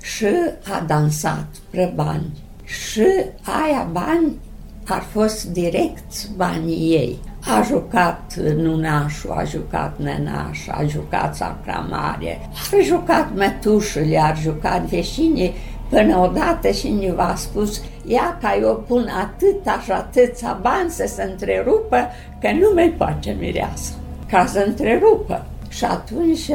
și 0.01 0.25
a 0.71 0.83
dansat 0.87 1.47
pre 1.69 1.91
bani. 1.95 2.37
Și 2.63 3.05
aia 3.41 3.89
bani 3.91 4.39
ar 4.87 5.01
fost 5.01 5.45
direct 5.45 6.29
banii 6.35 6.91
ei. 6.93 7.19
A 7.45 7.61
jucat 7.61 8.35
nunașul, 8.55 9.31
a 9.31 9.43
jucat 9.43 9.99
nenaș, 9.99 10.67
a 10.67 10.83
jucat 10.83 11.35
sacramare, 11.35 12.49
a 12.71 12.81
jucat 12.83 13.35
metușul, 13.35 14.17
a 14.17 14.33
jucat 14.41 14.81
veșinii, 14.81 15.53
până 15.89 16.17
odată 16.17 16.71
și 16.71 17.11
v-a 17.15 17.33
spus, 17.35 17.81
ia 18.05 18.37
ca 18.41 18.57
eu 18.61 18.83
pun 18.87 19.07
atâta 19.07 19.81
și 19.83 19.91
atâția 19.91 20.59
bani 20.61 20.89
să 20.89 21.11
se 21.15 21.23
întrerupă, 21.23 22.07
că 22.41 22.51
nu 22.51 22.71
mai 22.73 22.93
poate 22.97 23.35
mireasă, 23.39 23.93
ca 24.29 24.45
să 24.45 24.63
întrerupă. 24.67 25.45
Și 25.69 25.85
atunci 25.85 26.49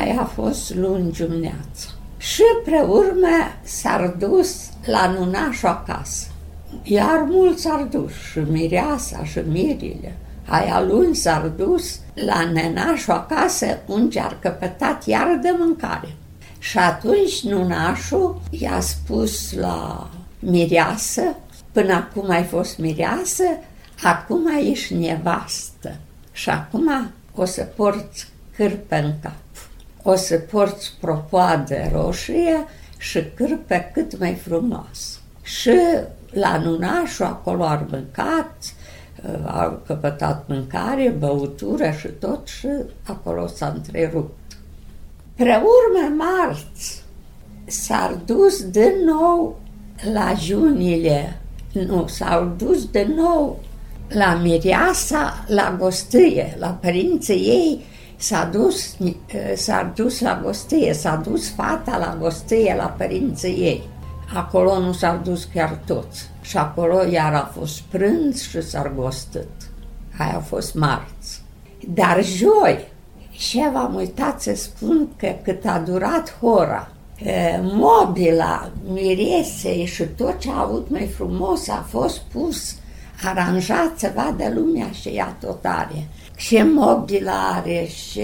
aia 0.00 0.20
a 0.20 0.24
fost 0.24 0.74
luni 0.74 1.10
dimineața. 1.10 1.88
Și 2.16 2.42
pre 2.64 2.78
urmă 2.78 3.52
s-ar 3.62 4.14
dus 4.18 4.70
la 4.84 5.14
nunașul 5.18 5.68
acasă. 5.68 6.26
Iar 6.82 7.24
mulți 7.28 7.62
s-ar 7.62 7.86
dus, 7.90 8.12
și 8.12 8.38
mireasa, 8.50 9.24
și 9.24 9.40
mirile. 9.48 10.16
Aia 10.48 10.84
luni 10.88 11.14
s-ar 11.14 11.52
dus 11.56 12.00
la 12.14 12.50
nenașul 12.52 13.12
acasă, 13.12 13.66
unde 13.86 14.20
ar 14.20 14.36
căpătat 14.40 15.06
iar 15.06 15.38
de 15.42 15.54
mâncare. 15.58 16.08
Și 16.70 16.78
atunci 16.78 17.42
nunașul 17.42 18.40
i-a 18.50 18.80
spus 18.80 19.52
la 19.52 20.10
mireasă, 20.38 21.22
până 21.72 21.92
acum 21.92 22.30
ai 22.30 22.44
fost 22.44 22.78
mireasă, 22.78 23.44
acum 24.02 24.46
ești 24.70 24.94
nevastă 24.94 25.96
și 26.32 26.50
acum 26.50 27.10
o 27.34 27.44
să 27.44 27.62
porți 27.62 28.28
cârpă 28.56 28.96
în 28.96 29.12
cap. 29.22 29.32
O 30.02 30.14
să 30.14 30.36
porți 30.36 30.92
propoadă 31.00 31.76
roșie 31.92 32.64
și 32.98 33.24
cârpă 33.34 33.90
cât 33.92 34.18
mai 34.18 34.34
frumos. 34.34 35.20
Și 35.42 35.78
la 36.30 36.58
nunașul 36.58 37.24
acolo 37.24 37.64
ar 37.64 37.86
mâncat, 37.90 38.74
au 39.44 39.82
căpătat 39.86 40.48
mâncare, 40.48 41.14
băutură 41.18 41.90
și 41.90 42.08
tot 42.08 42.48
și 42.48 42.68
acolo 43.02 43.46
s-a 43.46 43.66
întrerupt. 43.66 44.43
Pre 45.36 45.62
urmă 45.62 46.24
marți 46.24 47.02
s-ar 47.64 48.18
dus 48.24 48.64
din 48.64 48.92
nou 49.04 49.60
la 50.12 50.34
junile, 50.38 51.40
nu, 51.72 52.06
s-au 52.06 52.54
dus 52.56 52.84
din 52.90 53.14
nou 53.16 53.60
la 54.08 54.34
Mireasa, 54.34 55.44
la 55.46 55.76
Gostâie, 55.78 56.56
la 56.58 56.68
părinții 56.68 57.34
ei, 57.34 57.84
s-a 58.16 58.44
dus, 58.52 58.96
s-a 59.54 59.92
dus 59.94 60.20
la 60.20 60.40
Gostâie, 60.42 60.92
s-a 60.92 61.16
dus 61.16 61.50
fata 61.50 61.96
la 61.96 62.16
Gostâie, 62.20 62.74
la 62.76 62.94
părinții 62.98 63.54
ei. 63.54 63.82
Acolo 64.34 64.78
nu 64.78 64.92
s-au 64.92 65.20
dus 65.22 65.48
chiar 65.54 65.80
toți. 65.86 66.30
Și 66.40 66.56
acolo 66.56 67.04
iar 67.10 67.34
a 67.34 67.50
fost 67.54 67.80
prânz 67.80 68.42
și 68.42 68.62
s-a 68.62 68.92
gostit. 68.96 69.48
Aia 70.18 70.36
a 70.36 70.40
fost 70.40 70.74
marți. 70.74 71.42
Dar 71.88 72.24
joi, 72.24 72.92
și 73.36 73.68
v-am 73.72 73.94
uitat 73.94 74.40
să 74.40 74.54
spun 74.54 75.08
că 75.16 75.34
cât 75.42 75.64
a 75.64 75.78
durat 75.78 76.38
hora, 76.40 76.88
mobila, 77.62 78.70
miresei 78.92 79.84
și 79.84 80.02
tot 80.02 80.38
ce 80.38 80.50
a 80.50 80.60
avut 80.60 80.90
mai 80.90 81.06
frumos 81.06 81.68
a 81.68 81.86
fost 81.88 82.20
pus, 82.32 82.74
aranjat 83.24 83.98
să 83.98 84.12
vadă 84.14 84.52
lumea 84.54 84.90
și 84.90 85.08
ea 85.08 85.36
tot 85.40 85.64
are. 85.64 86.08
Și 86.36 86.62
mobilare, 86.62 87.86
și, 87.86 88.22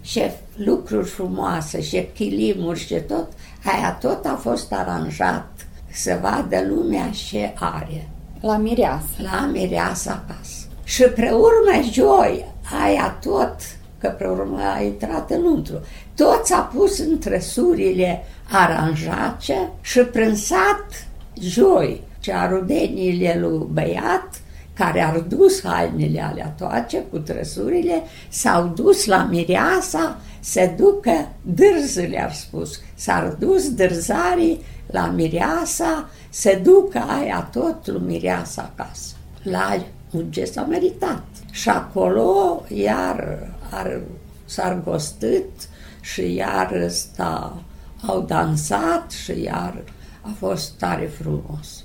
și 0.00 0.22
lucruri 0.56 1.08
frumoase, 1.08 1.82
și 1.82 2.08
chilimuri 2.14 2.78
și 2.78 2.94
tot, 2.94 3.28
aia 3.64 3.92
tot 4.00 4.24
a 4.24 4.38
fost 4.42 4.72
aranjat 4.72 5.50
să 5.92 6.18
vadă 6.22 6.64
lumea 6.68 7.10
și 7.10 7.50
are. 7.54 8.08
La 8.40 8.56
mireasă. 8.56 9.06
La 9.16 9.50
mireasă 9.52 10.10
acasă. 10.10 10.66
Și 10.84 11.02
pre 11.02 11.30
urmă 11.30 11.82
joi, 11.92 12.44
aia 12.84 13.18
tot 13.22 13.56
că 14.02 14.08
pe 14.08 14.26
urmă 14.26 14.58
a 14.76 14.82
intrat 14.82 15.30
înăuntru. 15.30 15.80
Toți 16.14 16.52
a 16.52 16.58
pus 16.58 16.98
în 16.98 17.18
trăsurile 17.18 18.24
aranjate 18.50 19.70
și 19.80 20.00
prânsat 20.00 21.06
joi, 21.40 22.02
ce 22.20 22.32
arudenile 22.32 23.38
lui 23.40 23.66
băiat, 23.70 24.40
care 24.74 25.00
au 25.00 25.24
dus 25.28 25.62
hainele 25.64 26.22
alea 26.22 26.54
toate 26.58 27.04
cu 27.10 27.18
trăsurile, 27.18 28.02
s-au 28.28 28.66
dus 28.66 29.04
la 29.04 29.28
mireasa 29.30 30.16
se 30.44 30.74
ducă 30.76 31.28
dârzul, 31.42 32.06
le-ar 32.08 32.32
spus. 32.32 32.80
S-ar 32.94 33.36
dus 33.38 33.74
dârzarii 33.74 34.60
la 34.86 35.06
mireasa, 35.06 36.08
se 36.30 36.60
ducă 36.64 36.98
aia 36.98 37.48
tot 37.52 37.86
lui 37.86 38.02
mireasa 38.06 38.72
acasă. 38.76 39.14
La 39.42 39.84
unde 40.10 40.44
s-a 40.44 40.62
meritat. 40.62 41.22
Și 41.50 41.68
acolo 41.68 42.62
iar 42.68 43.48
ar, 43.72 44.00
s-ar 44.44 44.80
gostit 44.84 45.68
și 46.00 46.34
iar 46.34 46.72
ăsta 46.72 47.62
au 48.06 48.20
dansat 48.20 49.10
și 49.10 49.42
iar 49.42 49.82
a 50.20 50.30
fost 50.38 50.72
tare 50.78 51.06
frumos. 51.06 51.84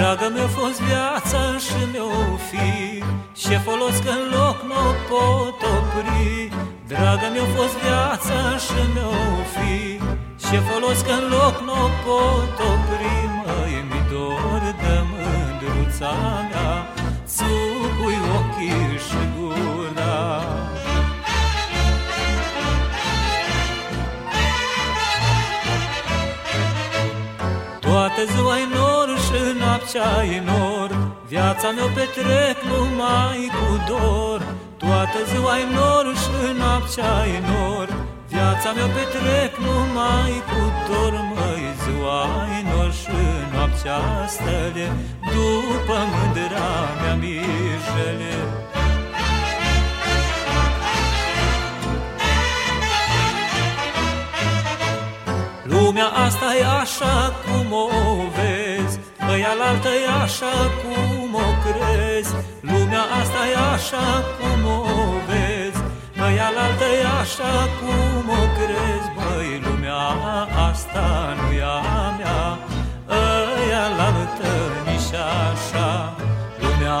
Dragă 0.00 0.30
mi-a 0.34 0.46
fost 0.46 0.80
viața 0.80 1.42
și 1.66 1.80
mi-o 1.92 2.36
fi 2.50 3.02
Ce 3.40 3.56
folos 3.66 3.96
că 4.04 4.10
în 4.20 4.24
loc 4.36 4.56
nu 4.70 4.84
pot 5.10 5.58
opri. 5.76 6.48
Dragă 6.86 7.26
mi-a 7.32 7.48
fost 7.56 7.74
viața 7.84 8.38
și 8.64 8.80
mi-o 8.94 9.20
fi 9.54 9.74
Ce 10.44 10.58
folos 10.68 11.00
că 11.06 11.12
în 11.20 11.26
loc 11.36 11.54
nu 11.68 11.80
pot 12.04 12.56
opri. 12.72 13.18
Măi, 13.38 13.74
mi 13.90 14.00
dor 14.10 14.62
de 14.82 14.96
mândruța 15.10 16.14
mea 16.50 16.72
Țucui 17.34 18.18
ochii 18.38 18.98
și 19.06 19.20
gura. 19.34 20.18
Toată 27.80 28.24
ziua 28.34 28.58
e 28.58 28.66
nor 28.74 28.78
și 28.78 28.79
noaptea 29.92 30.24
e 30.36 30.40
nor 30.40 30.90
Viața 31.28 31.70
mea 31.70 31.84
petrec 31.94 32.56
numai 32.70 33.50
cu 33.56 33.68
dor. 33.88 34.40
Toată 34.76 35.18
ziua 35.30 35.58
e 35.58 35.66
nor 35.74 36.06
și 36.22 36.58
noaptea 36.58 37.14
e 37.36 37.40
nor. 37.50 37.88
Viața 38.28 38.72
mea 38.72 38.86
petrec 38.86 39.52
numai 39.66 40.32
cu 40.50 40.60
dor 40.88 41.12
Măi, 41.34 41.64
ziua 41.82 42.22
e 42.58 42.60
nor 42.70 42.92
și 42.92 43.20
noaptea 43.52 44.00
stele 44.28 44.86
După 45.32 45.98
mândra 46.12 46.70
mea 47.00 47.14
mijele. 47.14 48.32
Lumea 55.62 56.06
asta 56.06 56.56
e 56.60 56.64
așa 56.82 57.32
cum 57.44 57.72
o 57.72 57.86
vezi 58.34 58.59
Ăia 59.32 59.52
altă 59.68 59.88
e 59.88 60.08
așa 60.24 60.56
cum 60.80 61.34
o 61.46 61.48
crezi 61.64 62.34
Lumea 62.60 63.04
asta 63.20 63.40
e 63.52 63.56
așa 63.74 64.08
cum 64.36 64.60
o 64.76 64.80
vezi. 65.28 65.80
Ăia 66.26 66.48
altă 66.64 66.86
e 67.02 67.04
așa 67.22 67.54
cum 67.78 68.24
o 68.40 68.42
crezi 68.56 69.08
Băi, 69.16 69.50
lumea 69.66 70.02
asta 70.68 71.06
nu 71.38 71.48
e 71.62 71.62
a 71.62 72.08
mea. 72.18 72.42
Ăia 73.08 73.84
altă 74.08 74.52
nici 74.86 75.14
așa 75.46 75.90
Lumea 76.62 76.98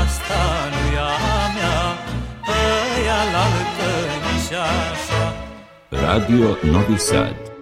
asta 0.00 0.42
nu 0.72 0.82
e 0.98 1.02
a 1.34 1.44
mea. 1.56 1.80
Ăia 2.58 3.20
altă 3.44 3.90
nici 4.24 4.52
așa. 4.78 5.24
Radio 5.90 6.48
Novi 6.72 6.98
Sad. 6.98 7.55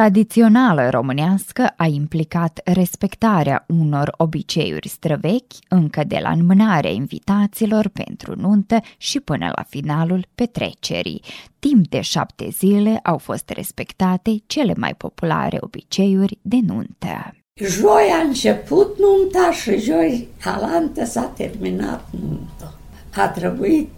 Tradițională 0.00 0.88
românească 0.90 1.72
a 1.76 1.86
implicat 1.86 2.60
respectarea 2.64 3.64
unor 3.68 4.14
obiceiuri 4.16 4.88
străvechi 4.88 5.52
încă 5.68 6.04
de 6.06 6.18
la 6.22 6.30
înmânarea 6.30 6.90
invitaților 6.90 7.88
pentru 7.88 8.34
nuntă 8.36 8.80
și 8.96 9.20
până 9.20 9.52
la 9.56 9.62
finalul 9.62 10.26
petrecerii. 10.34 11.22
Timp 11.58 11.88
de 11.88 12.00
șapte 12.00 12.48
zile 12.50 13.00
au 13.02 13.18
fost 13.18 13.48
respectate 13.48 14.30
cele 14.46 14.74
mai 14.76 14.94
populare 14.94 15.56
obiceiuri 15.60 16.38
de 16.42 16.58
nuntă. 16.66 17.34
Joi 17.54 18.08
a 18.20 18.26
început 18.26 18.98
nunta 18.98 19.50
și 19.52 19.80
joi 19.80 20.28
alantă 20.44 21.04
s-a 21.04 21.32
terminat 21.36 22.08
nunta. 22.20 22.78
A 23.16 23.28
trebuit 23.28 23.90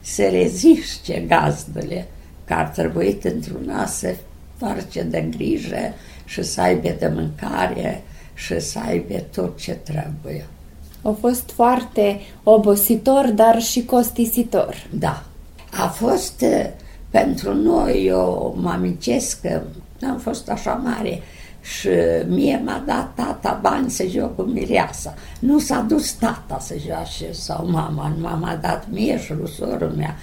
să 0.00 0.28
reziște 0.30 1.24
gazdele, 1.28 2.08
că 2.44 2.54
ar 2.54 2.68
trebuit 2.68 3.24
într-una 3.24 3.86
să 3.86 4.16
face 4.66 5.02
de 5.02 5.20
grijă 5.36 5.94
și 6.24 6.42
să 6.42 6.60
aibă 6.60 6.94
de 6.98 7.12
mâncare 7.14 8.02
și 8.34 8.60
să 8.60 8.78
aibă 8.86 9.14
tot 9.34 9.58
ce 9.60 9.72
trebuie. 9.72 10.46
A 11.02 11.16
fost 11.20 11.50
foarte 11.50 12.20
obositor, 12.42 13.30
dar 13.34 13.60
și 13.60 13.84
costisitor. 13.84 14.86
Da. 14.90 15.22
A 15.70 15.86
fost 15.86 16.42
eh, 16.42 16.66
pentru 17.10 17.54
noi, 17.54 18.04
eu 18.06 18.56
mă 18.60 18.70
amintesc 18.70 19.40
că 19.40 19.62
am 20.06 20.18
fost 20.18 20.48
așa 20.48 20.72
mare 20.72 21.22
și 21.60 21.88
mie 22.26 22.62
m-a 22.64 22.82
dat 22.86 23.14
tata 23.14 23.58
bani 23.62 23.90
să 23.90 24.04
joc 24.06 24.36
cu 24.36 24.42
mireasa. 24.42 25.14
Nu 25.40 25.58
s-a 25.58 25.80
dus 25.88 26.12
tata 26.12 26.58
să 26.60 26.74
joace 26.86 27.32
sau 27.32 27.68
mama, 27.70 28.12
mama 28.20 28.48
a 28.48 28.56
dat 28.56 28.86
mie 28.90 29.20
și 29.20 29.32
lui 29.32 29.50
sorul 29.50 29.92
mea. 29.96 30.16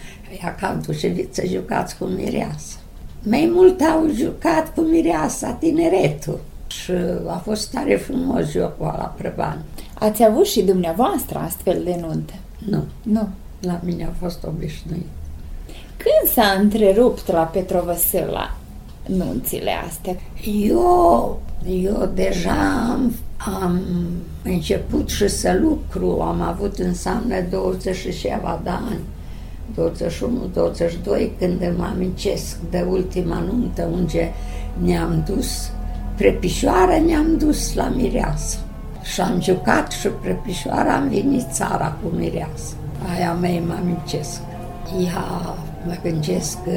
Ea 0.43 0.55
cam 0.55 0.81
dușevit 0.85 1.33
să 1.33 1.43
jucați 1.45 1.97
cu 1.97 2.05
mireasa. 2.05 2.75
Mai 3.23 3.51
mult 3.53 3.81
au 3.81 4.09
jucat 4.13 4.73
cu 4.73 4.81
mireasa 4.81 5.51
tineretul 5.51 6.39
și 6.67 6.91
a 7.27 7.41
fost 7.43 7.71
tare 7.71 7.95
frumos 7.95 8.51
jocul 8.51 8.85
ăla 8.93 9.13
prăban. 9.17 9.61
Ați 9.93 10.23
avut 10.23 10.45
și 10.45 10.61
dumneavoastră 10.61 11.39
astfel 11.39 11.81
de 11.83 11.97
nunte? 12.01 12.39
Nu, 12.69 12.83
Nu. 13.03 13.27
la 13.61 13.79
mine 13.83 14.03
a 14.05 14.13
fost 14.25 14.43
obișnuit. 14.43 15.05
Când 15.97 16.31
s-a 16.33 16.57
întrerupt 16.59 17.31
la 17.31 17.41
Petrovăsâla 17.41 18.55
nunțile 19.05 19.71
astea? 19.87 20.15
Eu, 20.67 21.39
eu 21.67 22.09
deja 22.13 22.87
am, 22.91 23.13
am 23.61 23.81
început 24.43 25.09
și 25.09 25.27
să 25.27 25.57
lucru, 25.61 26.21
am 26.21 26.41
avut 26.41 26.77
înseamnă 26.77 27.35
20 27.49 27.95
și 27.95 28.19
ceva 28.19 28.59
de 28.63 28.69
ani, 28.69 28.99
21-22, 29.75 31.29
când 31.39 31.73
mă 31.77 31.83
amintesc 31.93 32.57
de 32.69 32.85
ultima 32.89 33.39
nuntă 33.39 33.89
unde 33.93 34.33
ne-am 34.83 35.23
dus, 35.27 35.71
prepișoară 36.17 36.97
ne-am 37.05 37.37
dus 37.37 37.73
la 37.73 37.91
mireasă. 37.95 38.57
Și 39.03 39.21
am 39.21 39.41
jucat 39.41 39.91
și 39.91 40.07
prepișoara 40.07 40.93
am 40.93 41.07
venit 41.07 41.45
țara 41.51 41.97
cu 42.03 42.15
mireasă. 42.17 42.73
Aia 43.15 43.33
mea 43.33 43.61
mă 43.67 43.73
amintesc. 43.81 44.41
Ea, 45.05 45.55
mă 45.85 45.97
gândesc 46.03 46.63
că 46.63 46.71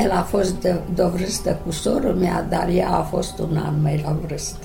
el 0.00 0.10
a 0.10 0.22
fost 0.22 0.54
de, 0.60 0.80
de 0.94 1.02
o 1.02 1.08
vârstă 1.08 1.58
cu 1.64 1.70
sorul 1.70 2.14
mea, 2.14 2.46
dar 2.48 2.68
ea 2.68 2.90
a 2.90 3.02
fost 3.02 3.38
un 3.38 3.56
an 3.56 3.74
mai 3.82 4.00
la 4.04 4.16
vârstă. 4.26 4.56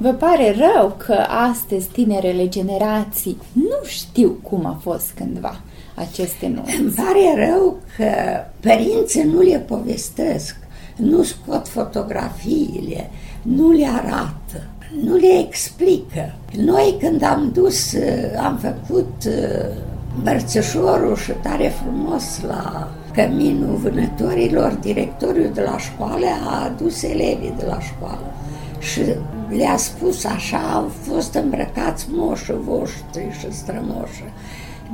Vă 0.00 0.12
pare 0.12 0.54
rău 0.58 0.94
că 0.96 1.24
astăzi 1.50 1.88
tinerele 1.88 2.48
generații 2.48 3.36
nu 3.52 3.84
știu 3.84 4.38
cum 4.42 4.66
a 4.66 4.78
fost 4.82 5.12
cândva 5.16 5.60
aceste 5.94 6.46
Îmi 6.46 6.62
nunți. 6.80 6.96
pare 6.96 7.46
rău 7.46 7.76
că 7.96 8.04
părinții 8.60 9.22
nu 9.22 9.40
le 9.40 9.58
povestesc, 9.58 10.56
nu 10.96 11.22
scot 11.22 11.68
fotografiile, 11.68 13.10
nu 13.42 13.70
le 13.70 13.86
arată, 13.86 14.66
nu 15.04 15.16
le 15.16 15.38
explică. 15.46 16.34
Noi 16.56 16.96
când 17.00 17.22
am 17.22 17.50
dus, 17.52 17.92
eh, 17.92 18.38
am 18.44 18.56
făcut 18.56 19.24
eh, 19.24 19.66
mărțășorul 20.22 21.16
și 21.16 21.32
tare 21.42 21.68
frumos 21.82 22.40
la 22.46 22.90
căminul 23.12 23.76
vânătorilor, 23.76 24.72
directoriul 24.72 25.50
de 25.54 25.60
la 25.60 25.78
școală 25.78 26.26
a 26.46 26.64
adus 26.64 27.02
elevii 27.02 27.54
de 27.58 27.64
la 27.66 27.80
școală 27.80 28.34
și 28.78 29.00
le-a 29.48 29.76
spus 29.76 30.24
așa, 30.24 30.58
au 30.74 30.90
fost 31.00 31.34
îmbrăcați 31.34 32.06
moșii 32.10 32.60
voștri 32.64 33.36
și 33.40 33.46
strămoșii. 33.52 34.32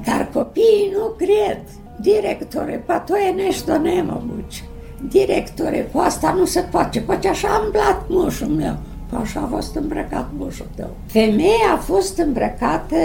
Dar 0.04 0.28
copiii 0.32 0.92
nu 0.92 1.14
cred. 1.16 1.60
Directore, 2.00 2.82
pa 2.86 2.98
to 2.98 3.16
je 3.16 3.32
nešto 3.32 3.78
nemoguće. 3.78 4.62
Directore, 5.00 5.88
po 5.92 5.98
asta 5.98 6.34
nu 6.38 6.44
se 6.44 6.60
poate, 6.70 7.00
poate 7.00 7.28
așa 7.28 7.48
a 7.48 7.62
îmblat 7.64 8.02
moșul 8.08 8.46
meu. 8.48 8.76
Pa 9.10 9.18
așa 9.18 9.40
a 9.40 9.54
fost 9.54 9.74
îmbrăcat 9.74 10.28
moșul 10.38 10.66
tău. 10.76 10.90
Femeia 11.06 11.72
a 11.74 11.76
fost 11.76 12.18
îmbrăcată, 12.18 12.96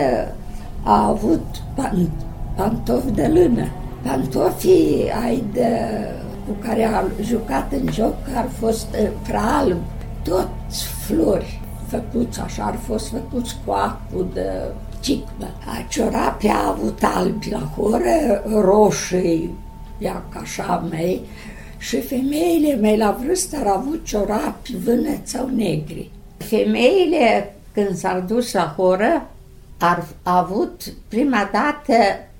a 0.84 1.08
avut 1.08 1.46
pan, 1.76 2.10
pantofi 2.56 3.12
de 3.12 3.28
lână. 3.28 3.68
Pantofii 4.04 5.12
ai 5.24 5.44
de, 5.54 5.70
cu 6.48 6.56
care 6.68 6.84
a 6.84 7.04
jucat 7.22 7.72
în 7.72 7.92
joc 7.92 8.16
ar 8.36 8.48
fost 8.60 8.88
eh, 8.96 9.10
pral, 9.28 9.76
toți 10.24 10.86
flori 10.86 11.60
făcuți 11.88 12.40
așa, 12.40 12.64
ar 12.64 12.76
fost 12.76 13.08
făcuți 13.08 13.56
cu 13.66 13.72
acul 13.72 14.28
de 14.34 14.52
cicmă. 15.06 15.54
A 15.66 15.86
ciorapii 15.90 16.50
a 16.50 16.68
avut 16.68 17.04
albi 17.04 17.50
la 17.50 17.70
horă, 17.76 18.44
roșii, 18.62 19.56
ia 19.98 20.24
ca 20.30 20.40
așa 20.40 20.88
mei, 20.90 21.22
și 21.78 22.02
femeile 22.02 22.76
mei 22.76 22.98
la 22.98 23.18
vârstă 23.26 23.58
au 23.66 23.78
avut 23.78 24.06
ciorapi 24.06 24.76
vânăți 24.84 25.32
sau 25.32 25.48
negri. 25.48 26.10
Femeile, 26.38 27.56
când 27.74 27.96
s-au 27.96 28.20
dus 28.20 28.54
la 28.54 28.74
horă, 28.78 29.30
ar 29.80 30.06
avut 30.24 30.82
prima 31.08 31.50
dată 31.52 31.94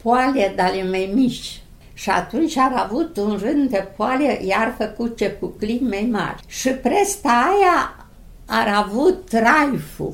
poale 0.04 0.54
de 0.56 0.62
ale 0.62 0.90
mai 0.90 1.12
mici. 1.14 1.60
Și 1.94 2.10
atunci 2.10 2.58
ar 2.58 2.74
avut 2.76 3.18
un 3.18 3.40
rând 3.42 3.70
de 3.70 3.88
poale, 3.96 4.40
iar 4.46 4.76
făcut 4.78 5.20
cu 5.40 5.48
climi 5.48 5.90
mai 5.90 6.10
mari. 6.12 6.44
Și 6.48 6.70
presta 6.70 7.30
aia 7.30 8.08
ar 8.46 8.84
avut 8.86 9.30
raiful, 9.32 10.14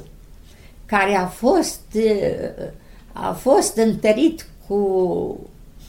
care 0.91 1.15
a 1.15 1.25
fost, 1.25 1.81
eh, 1.93 2.69
a 3.13 3.31
fost 3.31 3.77
întărit 3.77 4.45
cu 4.67 5.39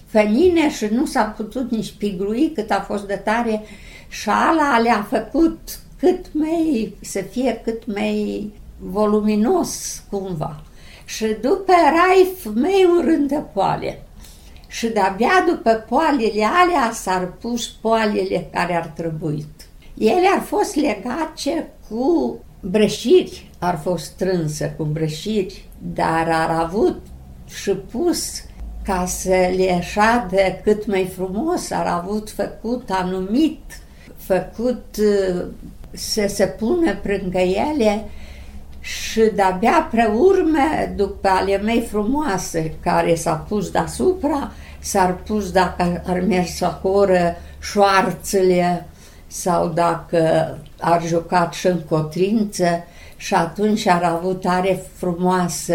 fănine 0.06 0.70
și 0.70 0.86
nu 0.86 1.06
s-a 1.06 1.22
putut 1.22 1.70
nici 1.70 1.92
piglui 1.92 2.52
cât 2.54 2.70
a 2.70 2.80
fost 2.80 3.06
de 3.06 3.14
tare 3.24 3.62
și 4.08 4.28
ala 4.28 4.78
le-a 4.78 5.06
făcut 5.10 5.58
cât 5.98 6.26
mai, 6.32 6.94
să 7.00 7.20
fie 7.20 7.60
cât 7.64 7.94
mai 7.94 8.50
voluminos 8.78 10.02
cumva. 10.10 10.62
Și 11.04 11.26
după 11.40 11.72
raif 11.72 12.44
mai 12.54 12.86
un 12.96 13.04
rând 13.04 13.28
de 13.28 13.42
poale. 13.52 14.02
Și 14.66 14.88
de-abia 14.88 15.44
după 15.48 15.84
poalele 15.88 16.44
alea 16.44 16.90
s-ar 16.92 17.32
pus 17.40 17.68
poalele 17.68 18.48
care 18.52 18.76
ar 18.76 18.92
trebuit. 18.96 19.68
Ele 19.98 20.26
ar 20.34 20.42
fost 20.42 20.74
legate 20.74 21.70
cu 21.88 22.38
breșiri, 22.60 23.50
ar 23.63 23.79
fost 23.83 24.04
strânsă 24.04 24.73
cu 24.77 24.85
breșiri, 24.85 25.65
dar 25.94 26.29
ar 26.31 26.50
avut 26.50 27.00
și 27.46 27.71
pus 27.71 28.42
ca 28.83 29.06
să 29.06 29.29
le 29.56 29.81
șadă 29.83 30.37
cât 30.63 30.87
mai 30.87 31.10
frumos, 31.15 31.71
ar 31.71 31.87
avut 31.87 32.31
făcut 32.31 32.90
anumit, 32.90 33.60
făcut 34.17 34.85
uh, 34.98 35.44
să 35.90 36.27
se 36.29 36.46
pună 36.46 36.94
prângă 37.02 37.38
ele 37.38 38.04
și 38.81 39.21
de-abia 39.35 39.88
pre 39.90 40.10
urmă, 40.17 40.92
după 40.96 41.29
ale 41.29 41.58
mei 41.58 41.81
frumoase, 41.81 42.75
care 42.81 43.15
s-a 43.15 43.35
pus 43.35 43.71
deasupra, 43.71 44.52
s-ar 44.79 45.15
pus 45.15 45.50
dacă 45.50 46.02
ar 46.06 46.21
mers 46.21 46.58
la 46.58 46.81
horă 46.83 47.37
șoarțele 47.60 48.87
sau 49.27 49.69
dacă 49.69 50.58
ar 50.81 51.06
jucat 51.06 51.52
și 51.52 51.67
în 51.67 51.81
cotrință 51.88 52.85
și 53.23 53.35
atunci 53.35 53.87
ar 53.87 54.02
avut 54.02 54.40
tare 54.40 54.83
frumoasă 54.94 55.75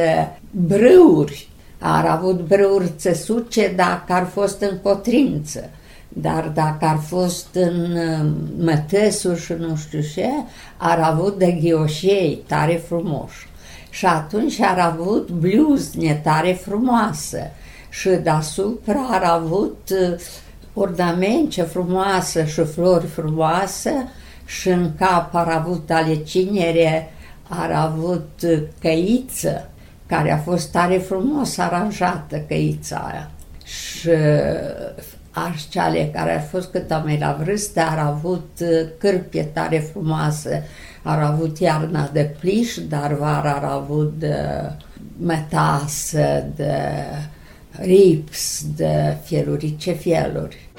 brâuri, 0.52 1.50
ar 1.80 2.06
avut 2.06 2.48
brâuri 2.48 2.92
țesuce 2.98 3.74
dacă 3.76 4.14
ar 4.14 4.26
fost 4.26 4.62
în 4.62 4.78
cotrință. 4.84 5.70
Dar 6.08 6.52
dacă 6.54 6.86
ar 6.86 7.00
fost 7.08 7.48
în 7.54 7.96
uh, 7.96 8.30
mătăsul 8.58 9.36
și 9.36 9.54
nu 9.54 9.76
știu 9.76 10.00
ce, 10.14 10.30
ar 10.78 11.00
avut 11.00 11.38
de 11.38 11.52
ghioșei 11.52 12.44
tare 12.48 12.84
frumoși. 12.88 13.48
Și 13.90 14.06
atunci 14.06 14.60
ar 14.60 14.80
avut 14.80 15.30
bluzne 15.30 16.22
tare 16.24 16.52
frumoasă. 16.52 17.40
și 17.90 18.10
deasupra 18.10 19.08
ar 19.10 19.24
avut 19.24 19.90
uh, 19.92 20.20
ornamente 20.74 21.62
frumoase 21.62 22.48
și 22.48 22.64
flori 22.64 23.08
frumoase 23.08 24.12
și 24.46 24.70
în 24.70 24.92
cap 24.98 25.36
ar 25.36 25.48
avut 25.48 25.90
ale 25.92 26.16
cinere, 26.16 27.12
ar 27.50 27.72
avut 27.72 28.30
uh, 28.44 28.62
căiță, 28.80 29.70
care 30.06 30.32
a 30.32 30.38
fost 30.38 30.72
tare 30.72 30.98
frumos 30.98 31.58
aranjată 31.58 32.38
căița 32.48 32.98
aia. 33.12 33.32
Și 33.64 34.10
arșceale 35.32 36.10
care 36.14 36.34
ar 36.34 36.42
fost 36.42 36.72
cât 36.72 36.90
mai 37.04 37.18
la 37.20 37.42
vârstă, 37.44 37.82
ar 37.82 37.98
avut 37.98 38.60
cârpie 38.98 39.44
tare 39.44 39.80
frumoase, 39.80 40.64
ar 41.04 41.22
avut 41.22 41.60
iarna 41.60 42.10
de 42.14 42.36
pliș, 42.40 42.76
dar 42.90 43.14
vara 43.14 43.54
ar 43.54 43.64
avut 43.64 44.14
de 44.20 44.36
metasă, 45.20 46.46
de 46.56 47.04
rips, 47.72 48.66
de 48.76 49.18
fielurice 49.24 49.92
fieluri. 49.92 50.70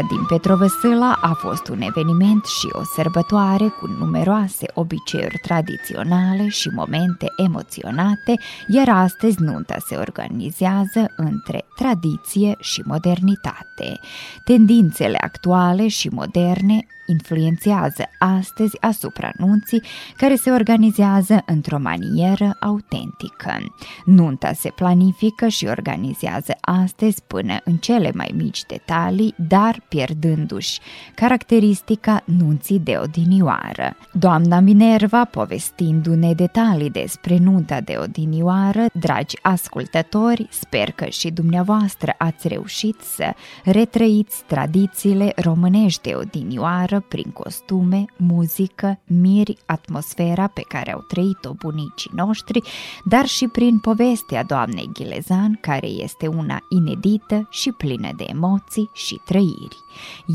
Nunta 0.00 0.14
din 0.14 0.26
Petrovăsâla 0.26 1.18
a 1.20 1.32
fost 1.32 1.68
un 1.68 1.80
eveniment 1.80 2.44
și 2.44 2.68
o 2.72 2.82
sărbătoare 2.84 3.68
cu 3.68 3.86
numeroase 3.86 4.66
obiceiuri 4.74 5.38
tradiționale 5.42 6.48
și 6.48 6.68
momente 6.68 7.26
emoționate, 7.36 8.34
iar 8.66 8.88
astăzi 8.88 9.42
nunta 9.42 9.76
se 9.86 9.96
organizează 9.96 11.12
între 11.16 11.64
tradiție 11.76 12.56
și 12.60 12.82
modernitate. 12.84 14.00
Tendințele 14.44 15.16
actuale 15.20 15.88
și 15.88 16.08
moderne 16.08 16.86
influențează 17.10 18.04
astăzi 18.18 18.80
asupra 18.80 19.30
nunții 19.36 19.82
care 20.16 20.34
se 20.34 20.50
organizează 20.50 21.42
într-o 21.46 21.78
manieră 21.78 22.56
autentică. 22.60 23.56
Nunta 24.04 24.52
se 24.52 24.70
planifică 24.70 25.48
și 25.48 25.66
organizează 25.66 26.54
astăzi 26.60 27.22
până 27.26 27.60
în 27.64 27.76
cele 27.76 28.10
mai 28.14 28.30
mici 28.36 28.64
detalii, 28.66 29.34
dar 29.36 29.82
pierdându-și 29.88 30.80
caracteristica 31.14 32.22
nunții 32.24 32.78
de 32.78 32.98
odinioară. 33.02 33.96
Doamna 34.12 34.60
Minerva, 34.60 35.24
povestindu-ne 35.24 36.32
detalii 36.32 36.90
despre 36.90 37.38
nunta 37.38 37.80
de 37.80 37.96
odinioară, 38.00 38.86
dragi 38.92 39.36
ascultători, 39.42 40.48
sper 40.50 40.90
că 40.90 41.06
și 41.06 41.30
dumneavoastră 41.30 42.14
ați 42.18 42.48
reușit 42.48 43.00
să 43.00 43.34
retrăiți 43.64 44.42
tradițiile 44.46 45.32
românești 45.36 46.08
de 46.08 46.14
odinioară 46.14 46.99
prin 47.00 47.30
costume, 47.30 48.04
muzică, 48.16 48.98
miri, 49.06 49.56
atmosfera 49.66 50.46
pe 50.46 50.64
care 50.68 50.92
au 50.92 51.00
trăit-o 51.00 51.52
bunicii 51.52 52.10
noștri, 52.14 52.62
dar 53.04 53.26
și 53.26 53.46
prin 53.46 53.78
povestea 53.78 54.44
doamnei 54.44 54.90
Ghilezan, 54.92 55.58
care 55.60 55.86
este 55.86 56.26
una 56.26 56.58
inedită 56.68 57.48
și 57.50 57.72
plină 57.72 58.08
de 58.16 58.24
emoții 58.28 58.90
și 58.92 59.20
trăiri. 59.24 59.76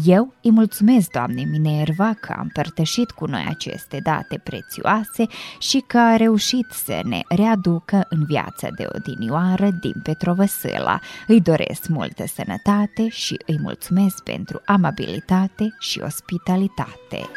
Eu 0.04 0.34
îi 0.42 0.52
mulțumesc 0.52 1.12
doamnei 1.12 1.46
Minerva 1.46 2.14
că 2.14 2.34
a 2.38 2.42
împărtășit 2.42 3.12
cu 3.12 3.26
noi 3.26 3.46
aceste 3.50 4.00
date 4.04 4.42
prețioase 4.44 5.26
și 5.60 5.84
că 5.88 5.98
a 5.98 6.16
reușit 6.16 6.68
să 6.72 7.02
ne 7.04 7.22
readucă 7.28 8.06
în 8.10 8.26
viața 8.26 8.68
de 8.78 8.88
odinioară 8.96 9.70
din 9.82 9.96
Petrovăsâla. 10.04 11.00
Îi 11.28 11.42
doresc 11.42 11.88
multă 11.88 12.24
sănătate 12.28 13.08
și 13.10 13.38
îi 13.46 13.60
mulțumesc 13.62 14.24
pentru 14.24 14.62
amabilitate 14.66 15.76
și 15.80 16.00
ospitalitate. 16.04 16.55
modalitate 16.56 17.28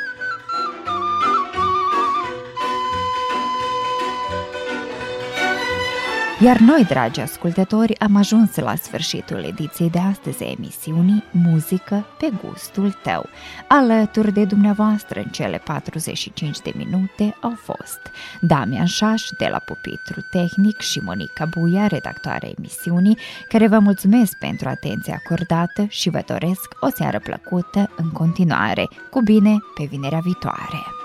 Iar 6.40 6.58
noi, 6.58 6.84
dragi 6.84 7.20
ascultători, 7.20 7.98
am 7.98 8.16
ajuns 8.16 8.56
la 8.56 8.74
sfârșitul 8.74 9.44
ediției 9.44 9.90
de 9.90 9.98
astăzi 9.98 10.42
a 10.42 10.50
emisiunii 10.50 11.24
Muzică 11.30 12.06
pe 12.18 12.30
gustul 12.44 12.96
tău. 13.02 13.26
Alături 13.68 14.32
de 14.32 14.44
dumneavoastră 14.44 15.20
în 15.20 15.30
cele 15.30 15.60
45 15.64 16.58
de 16.60 16.72
minute 16.76 17.36
au 17.40 17.54
fost 17.56 18.00
Damian 18.40 18.86
Șaș 18.86 19.22
de 19.38 19.48
la 19.50 19.58
Pupitru 19.58 20.20
Tehnic 20.30 20.80
și 20.80 21.00
Monica 21.04 21.44
Buia, 21.44 21.86
redactoarea 21.86 22.50
emisiunii, 22.58 23.18
care 23.48 23.68
vă 23.68 23.78
mulțumesc 23.78 24.36
pentru 24.36 24.68
atenția 24.68 25.20
acordată 25.24 25.86
și 25.88 26.10
vă 26.10 26.22
doresc 26.26 26.74
o 26.80 26.88
seară 26.94 27.18
plăcută 27.18 27.90
în 27.96 28.10
continuare. 28.10 28.88
Cu 29.10 29.20
bine, 29.20 29.56
pe 29.74 29.84
vinerea 29.90 30.20
viitoare! 30.22 30.97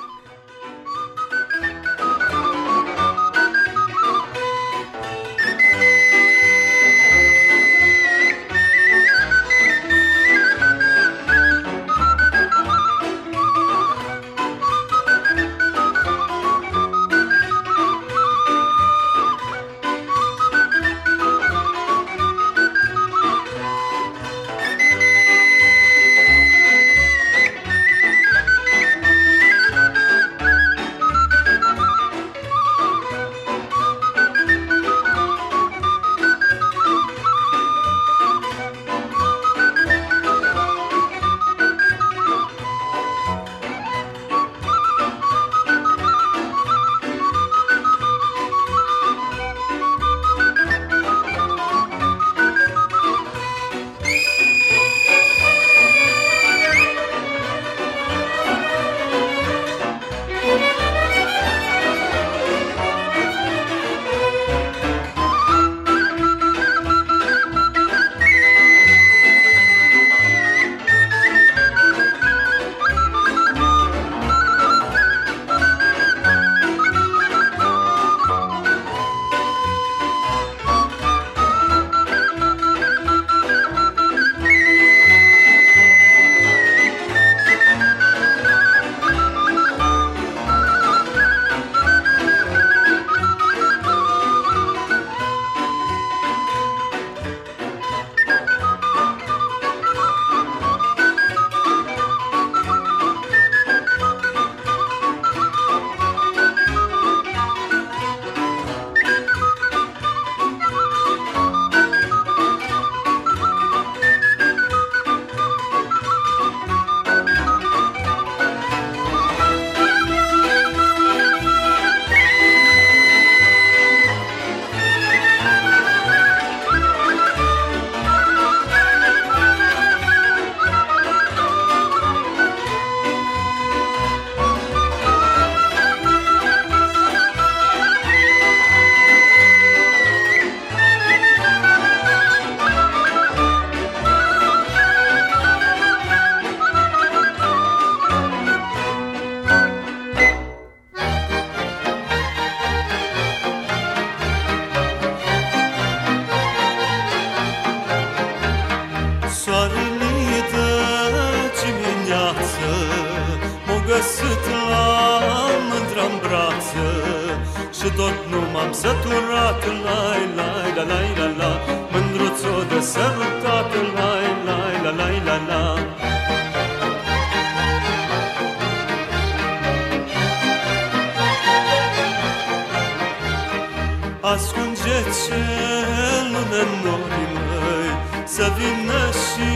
Ascunge 184.33 184.97
cel 185.23 186.31
în 186.61 186.69
norii 186.83 187.29
măi 187.33 187.89
Să 188.25 188.45
vină 188.57 189.01
și 189.23 189.49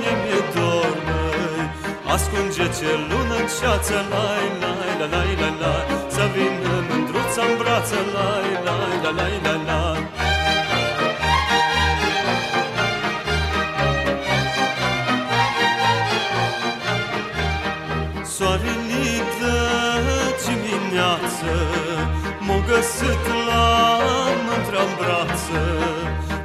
mi-e 0.00 0.40
dor 0.54 0.96
măi 1.06 1.70
Ascunge 2.14 2.66
cel 2.78 3.00
lună 3.10 3.36
în 3.42 3.46
ceață 3.56 3.96
Lai, 4.12 4.46
lai, 4.62 4.92
la, 5.00 5.06
lai, 5.14 5.32
la, 5.40 5.50
la 5.60 5.74
Să 6.14 6.24
vină 6.34 6.74
mândruța 6.88 7.42
în 7.48 7.54
brață 7.60 7.98
Lai, 8.14 8.48
lai, 8.66 8.94
la, 9.02 9.10
lai, 9.18 9.40
la, 9.44 9.54
la. 9.68 9.84
Soarele 9.96 10.15
găsit 22.76 23.24
la 23.48 23.66
mântra 24.46 24.82
în 24.88 24.92
brață 25.00 25.60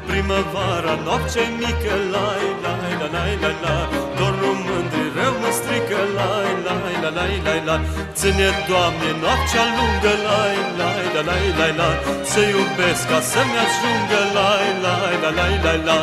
Primăvara, 0.08 0.96
noapte 1.06 1.44
mică 1.62 1.96
Lai, 2.14 2.46
lai, 2.64 2.92
la, 3.02 3.08
lai, 3.16 3.34
la, 3.44 3.52
la. 3.64 3.78
Dorul 4.18 4.58
mândri 4.66 5.06
rău 5.18 5.34
mă 5.42 5.52
strică 5.60 6.00
Lai, 6.18 6.52
lai, 6.68 6.96
la, 7.04 7.10
lai, 7.18 7.36
lai, 7.46 7.62
la. 7.68 7.76
Ține, 8.18 8.50
Doamne, 8.70 9.10
noaptea 9.22 9.66
lungă 9.78 10.14
Lai, 10.28 10.58
lai, 10.80 11.06
la, 11.16 11.22
lai, 11.30 11.48
lai, 11.60 11.74
la. 11.82 11.90
Să 12.32 12.42
iubesc 12.54 13.04
ca 13.12 13.20
să-mi 13.32 13.58
ajungă 13.66 14.22
Lai, 14.38 14.68
lai, 14.86 15.16
la, 15.24 15.30
lai, 15.40 15.56
lai, 15.66 15.80
la 15.90 16.00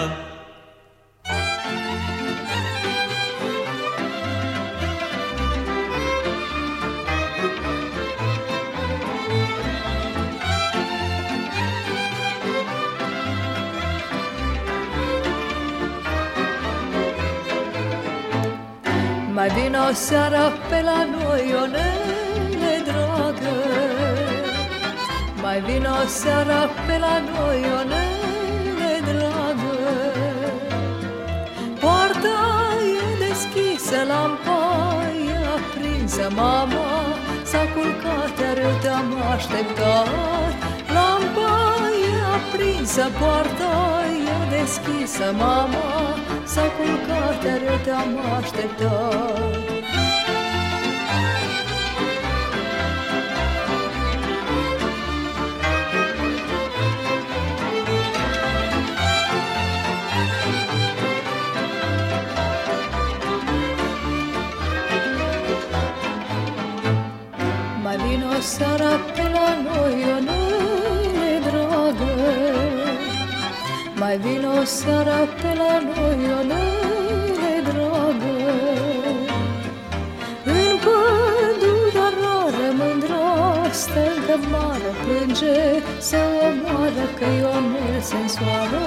Mai 19.49 19.61
vine 19.61 19.79
o 19.91 19.93
seară 19.93 20.53
pe 20.69 20.81
la 20.83 21.01
noi, 21.17 21.55
o 21.63 21.67
nene 21.67 22.75
dragă 22.89 23.57
Mai 25.43 25.61
vine 25.61 25.89
o 26.03 26.07
seară 26.07 26.71
pe 26.87 26.99
la 26.99 27.17
noi, 27.31 27.61
o 27.79 27.83
nene 27.93 28.93
dragă 29.09 29.79
Poarta 31.81 32.39
e 33.01 33.27
deschisă, 33.27 33.97
lampa 34.09 34.61
e 35.33 35.37
aprinsă 35.57 36.31
Mama 36.35 36.89
s-a 37.51 37.65
culcat, 37.75 38.39
iar 38.41 38.59
eu 38.59 38.75
te-am 38.83 39.11
așteptat. 39.35 40.53
Lampa 40.95 41.57
e 42.09 42.15
aprinsă, 42.37 43.05
poarta 43.19 43.75
e 44.33 44.57
deschisă 44.57 45.35
Mama 45.37 45.89
s-a 46.49 46.63
culcat, 46.77 47.45
iar 47.45 47.61
eu 47.71 47.79
te-am 47.85 48.13
așteptat. 48.39 49.67
Mai 67.83 67.97
vine 67.97 68.25
o 68.25 68.41
seară 68.41 68.91
pe 69.15 69.23
la 69.33 69.49
noi, 69.63 70.05
o 70.17 70.21
nene 70.21 70.38
Mai 74.09 74.19
vine 74.19 74.47
o 74.61 74.65
seară 74.65 75.19
pe 75.41 75.51
la 75.61 75.75
noi, 75.89 76.21
o 76.39 76.43
nene 76.51 77.55
dragă. 77.67 78.37
În 80.45 80.73
pădurea 80.85 82.09
rară 82.21 82.69
mândra 82.79 83.71
stă 83.71 84.03
încă 84.15 84.37
mare 84.53 84.91
Plânge 85.03 85.59
să 85.99 86.21
omoară 86.47 87.07
că 87.19 87.27
Ionel 87.41 88.01
se 88.01 88.17
însoară 88.25 88.87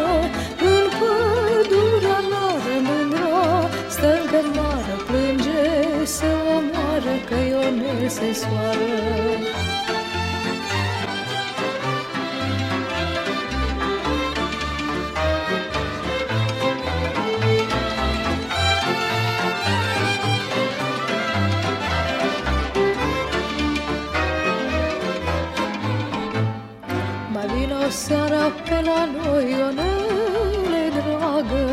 În 0.71 0.85
pădurea 0.97 2.19
rară 2.31 2.75
mândra 2.87 3.69
stă 3.89 4.09
încă 4.21 4.41
mare 4.57 4.95
Plânge 5.07 5.63
să 6.03 6.29
omoară 6.55 7.15
că 7.27 7.35
Ionel 7.51 8.09
se 8.09 8.33
soară 8.41 9.70
pe 28.67 28.77
la 28.85 29.01
noi, 29.17 29.55
o 29.67 29.69
nene 29.79 30.83
dragă 30.97 31.65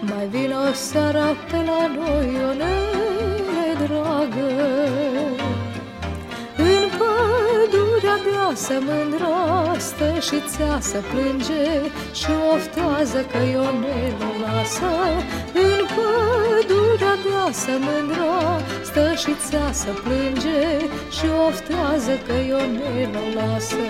Mai 0.00 0.26
vine 0.30 0.54
o 0.54 0.72
seară 0.72 1.36
pe 1.50 1.56
la 1.56 1.86
noi, 1.96 2.28
o 2.48 2.52
nene 2.62 3.68
dragă. 3.84 4.50
În 6.56 6.84
pădurea 6.98 8.16
deasă 8.26 8.74
mândra 8.86 9.78
stă 9.78 10.10
și 10.20 10.38
țeasă 10.46 10.98
plânge 11.10 11.66
Și 12.12 12.30
oftează 12.54 13.20
că 13.30 13.38
Ionel 13.52 14.16
o 14.30 14.32
lasă. 14.44 14.92
În 15.66 15.80
pădurea 15.94 17.14
deasă 17.26 17.70
mândra 17.86 18.60
stă 18.84 19.14
și 19.16 19.32
țeasă 19.48 19.90
plânge 20.04 20.62
Și 21.16 21.26
oftează 21.48 22.12
că 22.26 22.34
Ionel 22.48 23.12
o 23.22 23.26
lasă 23.38 23.82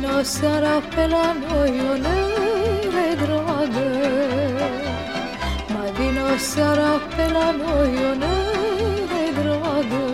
Mai 0.00 0.08
vine 0.08 0.20
o 0.20 0.22
seară 0.22 0.82
pe 0.94 1.06
la 1.14 1.26
noi, 1.44 1.72
o 1.90 1.94
nere 2.04 3.08
dragă 3.22 3.88
Mai 5.74 5.90
vine 5.96 6.20
o 6.34 6.36
seară 6.36 6.90
pe 7.16 7.24
la 7.32 7.48
noi, 7.62 7.92
o 8.10 8.12
nere 8.22 9.24
dragă 9.38 10.04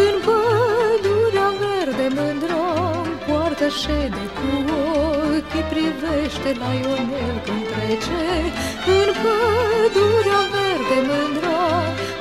În 0.00 0.14
pădurea 0.26 1.48
verde 1.62 2.06
mândră 2.16 2.64
poartă 3.26 3.68
șede 3.80 4.24
cu 4.36 4.48
ochii 5.30 5.66
Privește 5.72 6.50
la 6.60 6.70
Ionel 6.82 7.36
când 7.44 7.64
trece. 7.72 8.24
În 8.98 9.08
pădurea 9.22 10.42
verde 10.54 10.98
mândră 11.08 11.58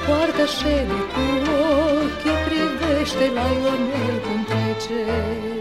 poartă 0.06 0.46
șede 0.58 1.00
cu 1.14 1.24
ochii 1.62 2.38
Privește 2.48 3.26
la 3.38 3.46
Ionel 3.62 4.16
când 4.26 4.46
trece 4.46 4.53
oczy. 4.86 5.53